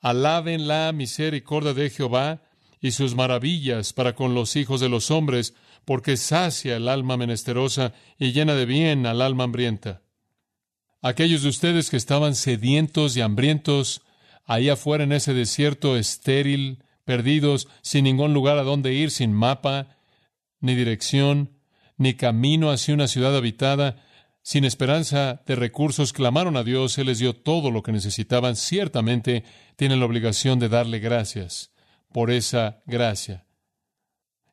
Alaben 0.00 0.68
la 0.68 0.92
misericordia 0.92 1.74
de 1.74 1.90
Jehová 1.90 2.42
y 2.80 2.90
sus 2.90 3.14
maravillas 3.14 3.92
para 3.92 4.14
con 4.14 4.34
los 4.34 4.56
hijos 4.56 4.80
de 4.80 4.88
los 4.88 5.10
hombres, 5.10 5.54
porque 5.84 6.16
sacia 6.16 6.76
el 6.76 6.88
alma 6.88 7.16
menesterosa 7.16 7.92
y 8.18 8.32
llena 8.32 8.54
de 8.54 8.66
bien 8.66 9.06
al 9.06 9.22
alma 9.22 9.44
hambrienta. 9.44 10.02
Aquellos 11.00 11.42
de 11.42 11.48
ustedes 11.48 11.90
que 11.90 11.96
estaban 11.96 12.34
sedientos 12.34 13.16
y 13.16 13.20
hambrientos 13.20 14.02
ahí 14.44 14.68
afuera 14.68 15.04
en 15.04 15.12
ese 15.12 15.34
desierto 15.34 15.96
estéril, 15.96 16.84
perdidos, 17.04 17.68
sin 17.82 18.04
ningún 18.04 18.32
lugar 18.34 18.58
a 18.58 18.62
donde 18.62 18.94
ir, 18.94 19.10
sin 19.10 19.32
mapa, 19.32 19.96
ni 20.60 20.74
dirección, 20.74 21.50
ni 21.96 22.14
camino 22.14 22.70
hacia 22.70 22.94
una 22.94 23.08
ciudad 23.08 23.36
habitada, 23.36 24.04
sin 24.42 24.64
esperanza 24.64 25.42
de 25.46 25.54
recursos, 25.54 26.12
clamaron 26.12 26.56
a 26.56 26.64
Dios, 26.64 26.98
Él 26.98 27.06
les 27.06 27.18
dio 27.18 27.34
todo 27.34 27.70
lo 27.70 27.82
que 27.82 27.92
necesitaban. 27.92 28.56
Ciertamente 28.56 29.44
tienen 29.76 30.00
la 30.00 30.06
obligación 30.06 30.58
de 30.58 30.68
darle 30.68 30.98
gracias 30.98 31.72
por 32.12 32.30
esa 32.30 32.82
gracia. 32.86 33.44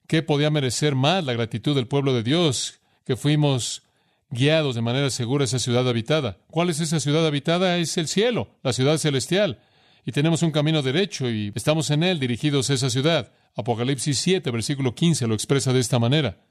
¿Qué 0.09 0.23
podía 0.23 0.49
merecer 0.49 0.95
más 0.95 1.23
la 1.23 1.33
gratitud 1.33 1.75
del 1.75 1.85
pueblo 1.85 2.15
de 2.15 2.23
Dios 2.23 2.79
que 3.05 3.15
fuimos 3.15 3.83
guiados 4.31 4.73
de 4.73 4.81
manera 4.81 5.11
segura 5.11 5.43
a 5.43 5.45
esa 5.45 5.59
ciudad 5.59 5.87
habitada? 5.87 6.39
¿Cuál 6.49 6.71
es 6.71 6.79
esa 6.79 6.99
ciudad 6.99 7.27
habitada? 7.27 7.77
Es 7.77 7.95
el 7.95 8.07
cielo, 8.07 8.57
la 8.63 8.73
ciudad 8.73 8.97
celestial. 8.97 9.59
Y 10.07 10.11
tenemos 10.11 10.41
un 10.41 10.49
camino 10.49 10.81
derecho 10.81 11.29
y 11.29 11.51
estamos 11.53 11.91
en 11.91 12.01
él 12.01 12.19
dirigidos 12.19 12.71
a 12.71 12.73
esa 12.73 12.89
ciudad. 12.89 13.31
Apocalipsis 13.55 14.17
7, 14.17 14.49
versículo 14.49 14.95
15 14.95 15.27
lo 15.27 15.35
expresa 15.35 15.73
de 15.73 15.79
esta 15.79 15.99
manera. 15.99 16.43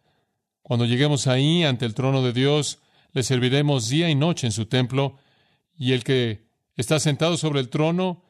Cuando 0.63 0.85
lleguemos 0.87 1.27
ahí 1.27 1.65
ante 1.65 1.85
el 1.85 1.95
trono 1.95 2.23
de 2.23 2.33
Dios, 2.33 2.79
le 3.13 3.25
serviremos 3.25 3.89
día 3.89 4.09
y 4.09 4.15
noche 4.15 4.47
en 4.47 4.53
su 4.53 4.67
templo, 4.67 5.19
y 5.77 5.95
el 5.95 6.05
que 6.05 6.47
está 6.77 7.01
sentado 7.01 7.37
sobre 7.37 7.59
el 7.59 7.71
trono 7.71 8.23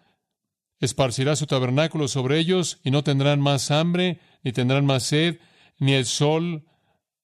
esparcirá 0.81 1.37
su 1.37 1.47
tabernáculo 1.47 2.09
sobre 2.09 2.38
ellos, 2.38 2.79
y 2.85 2.91
no 2.91 3.03
tendrán 3.05 3.41
más 3.41 3.71
hambre, 3.71 4.21
ni 4.43 4.53
tendrán 4.53 4.87
más 4.87 5.03
sed, 5.05 5.38
ni 5.79 5.93
el 5.93 6.07
sol 6.07 6.64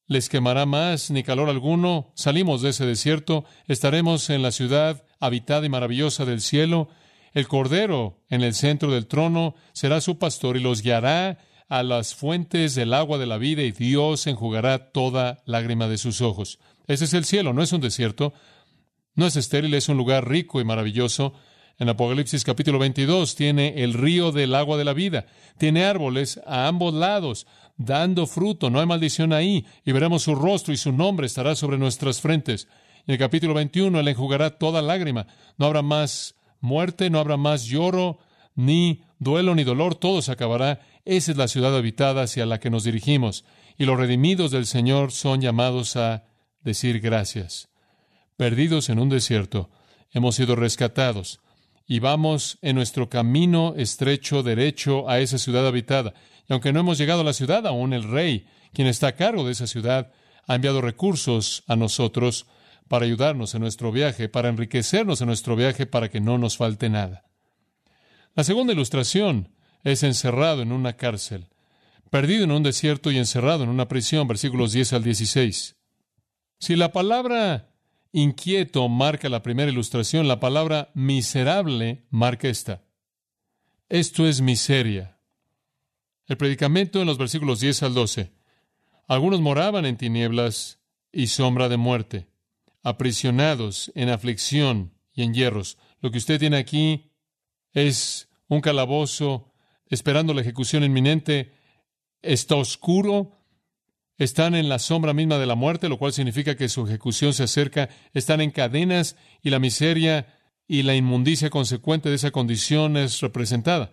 les 0.07 0.29
quemará 0.29 0.67
más, 0.67 1.11
ni 1.11 1.23
calor 1.23 1.49
alguno. 1.49 2.13
Salimos 2.15 2.63
de 2.63 2.71
ese 2.71 2.87
desierto, 2.87 3.45
estaremos 3.67 4.29
en 4.31 4.43
la 4.43 4.53
ciudad 4.53 5.05
habitada 5.21 5.65
y 5.67 5.69
maravillosa 5.69 6.25
del 6.25 6.41
cielo, 6.41 6.89
el 7.35 7.49
Cordero 7.49 8.23
en 8.31 8.43
el 8.43 8.55
centro 8.55 8.93
del 8.93 9.09
trono 9.09 9.57
será 9.73 10.01
su 10.01 10.19
pastor 10.19 10.57
y 10.57 10.61
los 10.61 10.83
guiará 10.83 11.39
a 11.69 11.83
las 11.83 12.15
fuentes 12.15 12.77
del 12.77 12.95
agua 12.95 13.19
de 13.19 13.27
la 13.27 13.39
vida 13.39 13.63
y 13.63 13.73
Dios 13.73 14.29
enjugará 14.29 14.93
toda 14.93 15.43
lágrima 15.45 15.89
de 15.89 15.99
sus 15.99 16.21
ojos. 16.21 16.61
Ese 16.87 17.07
es 17.07 17.15
el 17.15 17.25
cielo, 17.25 17.53
no 17.53 17.63
es 17.63 17.73
un 17.73 17.81
desierto, 17.81 18.35
no 19.17 19.27
es 19.27 19.35
estéril, 19.35 19.75
es 19.75 19.89
un 19.89 19.97
lugar 19.97 20.29
rico 20.29 20.61
y 20.61 20.65
maravilloso. 20.65 21.35
En 21.77 21.89
Apocalipsis 21.89 22.45
capítulo 22.45 22.79
22 22.79 23.35
tiene 23.35 23.83
el 23.83 23.95
río 23.95 24.31
del 24.31 24.55
agua 24.55 24.77
de 24.77 24.85
la 24.85 24.93
vida, 24.93 25.27
tiene 25.59 25.85
árboles 25.85 26.41
a 26.47 26.69
ambos 26.69 26.95
lados, 26.95 27.49
dando 27.77 28.29
fruto, 28.29 28.71
no 28.71 28.79
hay 28.79 28.87
maldición 28.87 29.33
ahí, 29.33 29.67
y 29.85 29.91
veremos 29.91 30.23
su 30.23 30.37
rostro 30.37 30.73
y 30.73 30.77
su 30.77 30.93
nombre 30.93 31.27
estará 31.27 31.57
sobre 31.57 31.77
nuestras 31.77 32.21
frentes. 32.21 32.69
En 33.09 33.15
el 33.15 33.19
capítulo 33.19 33.55
21 33.55 33.99
Él 33.99 34.07
enjugará 34.07 34.51
toda 34.51 34.83
lágrima, 34.83 35.27
no 35.59 35.67
habrá 35.67 35.83
más 35.83 36.37
muerte, 36.61 37.11
no 37.11 37.19
habrá 37.19 37.37
más 37.37 37.65
lloro, 37.65 38.21
ni 38.55 39.03
duelo, 39.19 39.57
ni 39.57 39.65
dolor, 39.65 39.97
todo 39.97 40.23
se 40.23 40.31
acabará. 40.31 40.81
Esa 41.05 41.33
es 41.33 41.37
la 41.37 41.49
ciudad 41.49 41.77
habitada 41.77 42.23
hacia 42.23 42.47
la 42.47 42.61
que 42.61 42.71
nos 42.71 42.85
dirigimos. 42.85 43.45
Y 43.77 43.85
los 43.85 43.99
redimidos 43.99 44.53
del 44.53 44.67
Señor 44.67 45.11
son 45.11 45.41
llamados 45.41 45.97
a 45.97 46.23
decir 46.63 47.01
gracias. 47.01 47.69
Perdidos 48.37 48.91
en 48.91 49.01
un 49.01 49.09
desierto, 49.09 49.71
hemos 50.13 50.37
sido 50.37 50.55
rescatados 50.55 51.41
y 51.87 51.99
vamos 51.99 52.59
en 52.63 52.77
nuestro 52.77 53.09
camino 53.09 53.75
estrecho 53.77 54.43
derecho 54.43 55.09
a 55.09 55.21
esa 55.21 55.39
ciudad 55.39 55.67
habitada. 55.67 56.15
Y 56.49 56.53
aunque 56.53 56.73
no 56.73 56.81
hemos 56.81 56.99
llegado 56.99 57.21
a 57.21 57.25
la 57.25 57.33
ciudad, 57.33 57.67
aún 57.67 57.93
el 57.93 58.05
rey, 58.05 58.47
quien 58.73 58.89
está 58.89 59.09
a 59.09 59.17
cargo 59.17 59.45
de 59.45 59.53
esa 59.53 59.67
ciudad, 59.67 60.13
ha 60.47 60.55
enviado 60.55 60.81
recursos 60.81 61.63
a 61.67 61.77
nosotros 61.77 62.47
para 62.89 63.07
ayudarnos 63.07 63.55
en 63.55 63.63
nuestro 63.63 63.93
viaje, 63.93 64.29
para 64.29 64.49
enriquecernos 64.49 65.21
en 65.21 65.29
nuestro 65.29 65.57
viaje, 65.57 65.87
para 65.87 66.09
que 66.09 66.21
no 66.21 66.39
nos 66.39 66.57
falte 66.57 66.89
nada. 66.89 67.25
La 68.35 68.45
segunda 68.45 68.73
ilustración 68.73 69.55
es 69.85 70.03
encerrado 70.03 70.63
en 70.63 70.73
una 70.73 70.95
cárcel, 70.95 71.49
perdido 72.11 72.45
en 72.45 72.51
un 72.51 72.63
desierto 72.63 73.11
y 73.11 73.19
encerrado 73.19 73.65
en 73.65 73.71
una 73.71 73.89
prisión, 73.89 74.27
versículos 74.27 74.73
10 74.73 74.93
al 74.95 75.05
16. 75.05 75.77
Si 76.59 76.77
la 76.77 76.93
palabra 76.93 77.74
inquieto 78.15 78.89
marca 78.89 79.29
la 79.29 79.43
primera 79.43 79.71
ilustración, 79.71 80.29
la 80.29 80.41
palabra 80.41 80.91
miserable 80.95 82.07
marca 82.11 82.49
esta. 82.49 82.85
Esto 83.89 84.27
es 84.27 84.41
miseria. 84.41 85.19
El 86.27 86.37
predicamento 86.37 87.01
en 87.01 87.07
los 87.07 87.19
versículos 87.19 87.61
10 87.61 87.83
al 87.83 87.95
12. 87.95 88.33
Algunos 89.09 89.41
moraban 89.41 89.85
en 89.85 89.97
tinieblas 89.97 90.81
y 91.13 91.27
sombra 91.27 91.69
de 91.69 91.77
muerte 91.77 92.29
aprisionados 92.85 93.91
en 93.97 94.11
aflicción 94.11 94.93
y 95.13 95.23
en 95.23 95.35
hierros. 95.35 95.79
Lo 96.01 96.11
que 96.13 96.19
usted 96.19 96.39
tiene 96.39 96.59
aquí 96.59 97.11
es 97.73 98.29
un 98.47 98.61
calabozo 98.61 99.51
esperando 99.89 100.35
la 100.35 100.43
ejecución 100.43 100.85
inminente. 100.85 101.53
Está 102.23 102.55
oscuro. 102.57 103.33
Están 104.17 104.55
en 104.55 104.69
la 104.69 104.79
sombra 104.79 105.13
misma 105.13 105.39
de 105.39 105.47
la 105.47 105.57
muerte, 105.57 105.89
lo 105.89 105.99
cual 105.99 106.13
significa 106.13 106.57
que 106.57 106.69
su 106.69 106.87
ejecución 106.87 107.33
se 107.33 107.45
acerca. 107.45 107.89
Están 108.13 108.41
en 108.41 108.53
cadenas 108.53 109.17
y 109.43 109.51
la 109.51 109.59
miseria 109.59 110.39
y 110.69 110.83
la 110.83 110.95
inmundicia 110.95 111.51
consecuente 111.51 112.09
de 112.09 112.17
esa 112.17 112.31
condición 112.31 112.97
es 112.97 113.21
representada. 113.21 113.91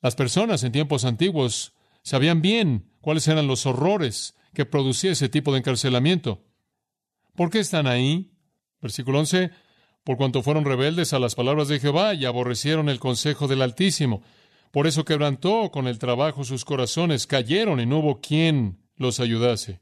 Las 0.00 0.14
personas 0.14 0.64
en 0.64 0.72
tiempos 0.72 1.04
antiguos 1.04 1.74
sabían 2.02 2.40
bien 2.40 2.90
cuáles 3.00 3.28
eran 3.28 3.46
los 3.46 3.66
horrores 3.66 4.34
que 4.54 4.64
producía 4.64 5.12
ese 5.12 5.28
tipo 5.28 5.52
de 5.52 5.58
encarcelamiento. 5.58 6.42
¿Por 7.36 7.50
qué 7.50 7.58
están 7.60 7.86
ahí? 7.86 8.32
Versículo 8.80 9.18
11. 9.20 9.50
Por 10.04 10.16
cuanto 10.16 10.42
fueron 10.42 10.64
rebeldes 10.64 11.12
a 11.12 11.18
las 11.18 11.34
palabras 11.34 11.68
de 11.68 11.78
Jehová 11.78 12.14
y 12.14 12.24
aborrecieron 12.24 12.88
el 12.88 12.98
consejo 12.98 13.46
del 13.46 13.60
Altísimo. 13.60 14.22
Por 14.72 14.86
eso 14.86 15.04
quebrantó 15.04 15.70
con 15.70 15.86
el 15.86 15.98
trabajo 15.98 16.44
sus 16.44 16.64
corazones, 16.64 17.26
cayeron 17.26 17.80
y 17.80 17.86
no 17.86 17.98
hubo 17.98 18.20
quien 18.20 18.79
los 19.00 19.18
ayudase. 19.18 19.80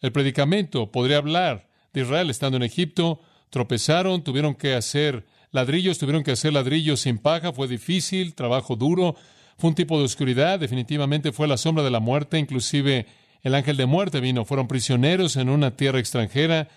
El 0.00 0.10
predicamento 0.10 0.90
podría 0.90 1.18
hablar 1.18 1.68
de 1.92 2.00
Israel 2.00 2.30
estando 2.30 2.56
en 2.56 2.62
Egipto, 2.62 3.20
tropezaron, 3.50 4.24
tuvieron 4.24 4.54
que 4.54 4.74
hacer 4.74 5.26
ladrillos, 5.50 5.98
tuvieron 5.98 6.24
que 6.24 6.32
hacer 6.32 6.54
ladrillos 6.54 7.00
sin 7.00 7.18
paja, 7.18 7.52
fue 7.52 7.68
difícil, 7.68 8.34
trabajo 8.34 8.74
duro, 8.74 9.16
fue 9.58 9.68
un 9.68 9.74
tipo 9.74 9.98
de 9.98 10.06
oscuridad, 10.06 10.58
definitivamente 10.58 11.30
fue 11.30 11.46
la 11.46 11.58
sombra 11.58 11.84
de 11.84 11.90
la 11.90 12.00
muerte, 12.00 12.38
inclusive 12.38 13.06
el 13.42 13.54
ángel 13.54 13.76
de 13.76 13.84
muerte 13.84 14.20
vino, 14.20 14.46
fueron 14.46 14.66
prisioneros 14.66 15.36
en 15.36 15.50
una 15.50 15.76
tierra 15.76 15.98
extranjera, 15.98 16.68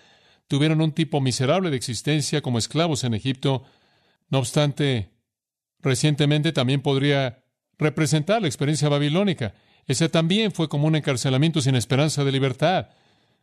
tuvieron 0.49 0.81
un 0.81 0.91
tipo 0.91 1.21
miserable 1.21 1.69
de 1.69 1.77
existencia 1.77 2.41
como 2.41 2.57
esclavos 2.57 3.05
en 3.05 3.13
Egipto. 3.13 3.63
No 4.29 4.39
obstante, 4.39 5.09
recientemente 5.79 6.51
también 6.51 6.81
podría 6.81 7.45
representar 7.77 8.41
la 8.41 8.49
experiencia 8.49 8.89
babilónica. 8.89 9.53
Ese 9.87 10.09
también 10.09 10.51
fue 10.51 10.69
como 10.69 10.87
un 10.87 10.95
encarcelamiento 10.95 11.61
sin 11.61 11.75
esperanza 11.75 12.23
de 12.23 12.31
libertad. 12.31 12.87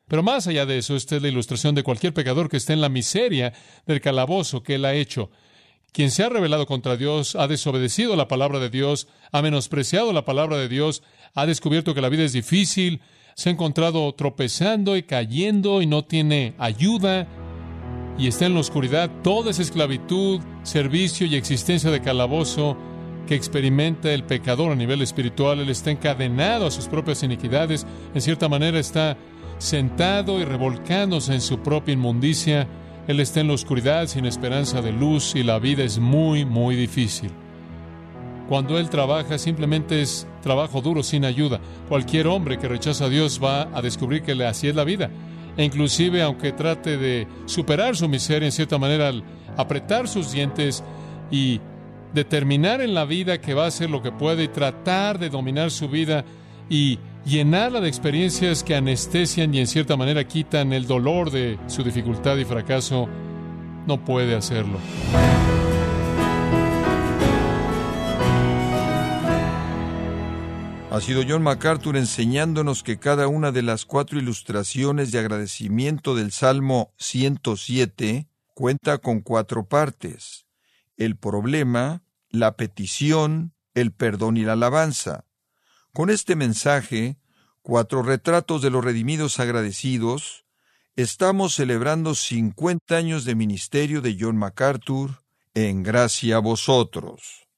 Pero 0.09 0.23
más 0.23 0.47
allá 0.47 0.67
de 0.67 0.79
eso, 0.79 0.97
esta 0.97 1.17
es 1.17 1.23
la 1.23 1.29
ilustración 1.29 1.75
de 1.75 1.83
cualquier 1.83 2.13
pecador 2.13 2.49
que 2.49 2.57
esté 2.57 2.73
en 2.73 2.81
la 2.81 2.89
miseria 2.89 3.53
del 3.87 4.01
calabozo 4.01 4.63
que 4.63 4.75
él 4.75 4.85
ha 4.85 4.95
hecho. 4.95 5.31
Quien 5.93 6.11
se 6.11 6.23
ha 6.23 6.29
rebelado 6.29 6.67
contra 6.67 6.97
Dios, 6.97 7.37
ha 7.37 7.47
desobedecido 7.49 8.17
la 8.17 8.29
palabra 8.29 8.59
de 8.59 8.71
Dios, 8.71 9.09
ha 9.33 9.43
menospreciado 9.43 10.13
la 10.13 10.25
palabra 10.25 10.57
de 10.57 10.69
Dios, 10.69 11.03
ha 11.35 11.47
descubierto 11.47 11.95
que 11.95 12.01
la 12.01 12.09
vida 12.09 12.25
es 12.25 12.33
difícil, 12.33 13.01
se 13.35 13.49
ha 13.49 13.53
encontrado 13.53 14.13
tropezando 14.15 14.97
y 14.97 15.03
cayendo 15.03 15.83
y 15.83 15.87
no 15.87 16.05
tiene 16.05 16.55
ayuda 16.59 17.29
y 18.19 18.27
está 18.27 18.47
en 18.47 18.55
la 18.55 18.61
oscuridad. 18.61 19.11
Toda 19.23 19.51
esa 19.51 19.63
esclavitud, 19.63 20.41
servicio 20.63 21.27
y 21.27 21.37
existencia 21.37 21.91
de 21.91 22.03
calabozo 22.03 22.77
que 23.31 23.37
experimenta 23.37 24.13
el 24.13 24.25
pecador 24.25 24.73
a 24.73 24.75
nivel 24.75 25.03
espiritual, 25.03 25.61
él 25.61 25.69
está 25.69 25.93
encadenado 25.93 26.67
a 26.67 26.71
sus 26.73 26.89
propias 26.89 27.23
iniquidades, 27.23 27.87
en 28.13 28.21
cierta 28.21 28.49
manera 28.49 28.81
está 28.81 29.17
sentado 29.59 30.41
y 30.41 30.45
revolcándose 30.45 31.35
en 31.35 31.41
su 31.41 31.61
propia 31.61 31.93
inmundicia, 31.93 32.67
él 33.07 33.21
está 33.21 33.39
en 33.39 33.47
la 33.47 33.55
oscuridad 33.55 34.09
sin 34.09 34.27
esperanza 34.27 34.83
de 34.83 34.91
luz 34.91 35.37
y 35.37 35.45
la 35.45 35.61
vida 35.61 35.85
es 35.85 36.01
muy, 36.01 36.45
muy 36.45 36.75
difícil. 36.75 37.31
Cuando 38.49 38.81
él 38.81 38.91
trabaja 38.91 39.39
simplemente 39.39 40.03
es 40.03 40.27
trabajo 40.43 40.81
duro 40.81 41.05
sin 41.05 41.25
ayuda. 41.25 41.61
Cualquier 41.89 42.27
hombre 42.27 42.59
que 42.59 42.67
rechaza 42.67 43.05
a 43.05 43.09
Dios 43.09 43.41
va 43.41 43.69
a 43.73 43.81
descubrir 43.81 44.23
que 44.23 44.33
así 44.45 44.67
es 44.67 44.75
la 44.75 44.83
vida. 44.83 45.09
E 45.57 45.63
inclusive 45.63 46.21
aunque 46.21 46.51
trate 46.51 46.97
de 46.97 47.29
superar 47.47 47.95
su 47.95 48.09
miseria 48.09 48.47
en 48.47 48.53
cierta 48.53 48.77
manera 48.77 49.07
al 49.07 49.23
apretar 49.57 50.09
sus 50.09 50.33
dientes 50.33 50.83
y 51.31 51.61
determinar 52.15 52.81
en 52.81 52.95
la 52.95 53.05
vida 53.05 53.41
que 53.41 53.55
va 53.55 53.65
a 53.65 53.69
hacer 53.69 53.91
lo 53.91 54.03
que 54.03 54.13
puede 54.13 54.45
y 54.45 54.49
tratar 54.49 55.19
de 55.19 55.31
dominar 55.31 55.71
su 55.71 55.89
vida 55.89 56.25
y 56.69 56.99
llenarla 57.25 57.81
de 57.81 57.89
experiencias 57.89 58.63
que 58.63 58.75
anestesian 58.75 59.55
y 59.55 59.61
en 59.61 59.67
cierta 59.67 59.97
manera 59.97 60.25
quitan 60.25 60.73
el 60.73 60.87
dolor 60.87 61.31
de 61.31 61.59
su 61.67 61.83
dificultad 61.83 62.37
y 62.37 62.45
fracaso, 62.45 63.09
no 63.87 64.05
puede 64.05 64.35
hacerlo. 64.35 64.79
Ha 70.91 71.01
sido 71.01 71.23
John 71.27 71.43
MacArthur 71.43 71.97
enseñándonos 71.97 72.83
que 72.83 72.99
cada 72.99 73.29
una 73.29 73.53
de 73.53 73.63
las 73.63 73.85
cuatro 73.85 74.19
ilustraciones 74.19 75.13
de 75.13 75.21
agradecimiento 75.21 76.17
del 76.17 76.33
Salmo 76.33 76.93
107 76.99 78.27
cuenta 78.55 78.99
con 78.99 79.21
cuatro 79.21 79.67
partes 79.67 80.50
el 81.01 81.17
problema, 81.17 82.03
la 82.29 82.57
petición, 82.57 83.55
el 83.73 83.91
perdón 83.91 84.37
y 84.37 84.43
la 84.43 84.53
alabanza. 84.53 85.25
Con 85.95 86.11
este 86.11 86.37
mensaje, 86.37 87.17
cuatro 87.63 88.03
retratos 88.03 88.61
de 88.61 88.69
los 88.69 88.85
redimidos 88.85 89.41
agradecidos, 89.41 90.45
estamos 90.97 91.55
celebrando 91.55 92.15
50 92.15 92.95
años 92.95 93.25
de 93.25 93.35
ministerio 93.35 94.03
de 94.03 94.15
John 94.21 94.37
MacArthur 94.37 95.23
en 95.55 95.83
gracia 95.83 96.37
a 96.37 96.41
vosotros. 96.41 97.49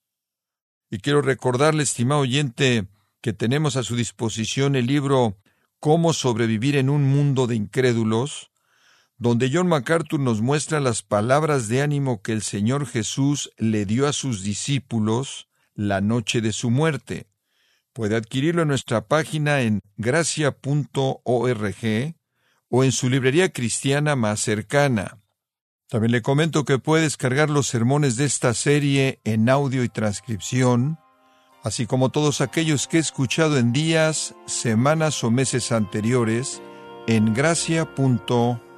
Y 0.88 0.98
quiero 0.98 1.20
recordarle, 1.20 1.82
estimado 1.82 2.20
oyente, 2.20 2.86
que 3.20 3.32
tenemos 3.32 3.74
a 3.74 3.82
su 3.82 3.96
disposición 3.96 4.76
el 4.76 4.86
libro 4.86 5.36
Cómo 5.80 6.12
sobrevivir 6.12 6.76
en 6.76 6.88
un 6.88 7.02
mundo 7.02 7.48
de 7.48 7.56
incrédulos, 7.56 8.51
donde 9.22 9.50
John 9.52 9.68
MacArthur 9.68 10.18
nos 10.18 10.40
muestra 10.40 10.80
las 10.80 11.02
palabras 11.04 11.68
de 11.68 11.80
ánimo 11.80 12.22
que 12.22 12.32
el 12.32 12.42
Señor 12.42 12.88
Jesús 12.88 13.52
le 13.56 13.86
dio 13.86 14.08
a 14.08 14.12
sus 14.12 14.42
discípulos 14.42 15.48
la 15.74 16.00
noche 16.00 16.40
de 16.40 16.52
su 16.52 16.70
muerte. 16.70 17.28
Puede 17.92 18.16
adquirirlo 18.16 18.62
en 18.62 18.68
nuestra 18.68 19.06
página 19.06 19.60
en 19.60 19.80
gracia.org 19.96 21.14
o 22.68 22.82
en 22.82 22.90
su 22.90 23.08
librería 23.08 23.52
cristiana 23.52 24.16
más 24.16 24.40
cercana. 24.40 25.18
También 25.88 26.10
le 26.10 26.22
comento 26.22 26.64
que 26.64 26.80
puede 26.80 27.04
descargar 27.04 27.48
los 27.48 27.68
sermones 27.68 28.16
de 28.16 28.24
esta 28.24 28.54
serie 28.54 29.20
en 29.22 29.48
audio 29.48 29.84
y 29.84 29.88
transcripción, 29.88 30.98
así 31.62 31.86
como 31.86 32.08
todos 32.08 32.40
aquellos 32.40 32.88
que 32.88 32.96
he 32.96 33.00
escuchado 33.00 33.56
en 33.56 33.72
días, 33.72 34.34
semanas 34.46 35.22
o 35.22 35.30
meses 35.30 35.70
anteriores 35.70 36.60
en 37.06 37.32
gracia.org. 37.34 38.71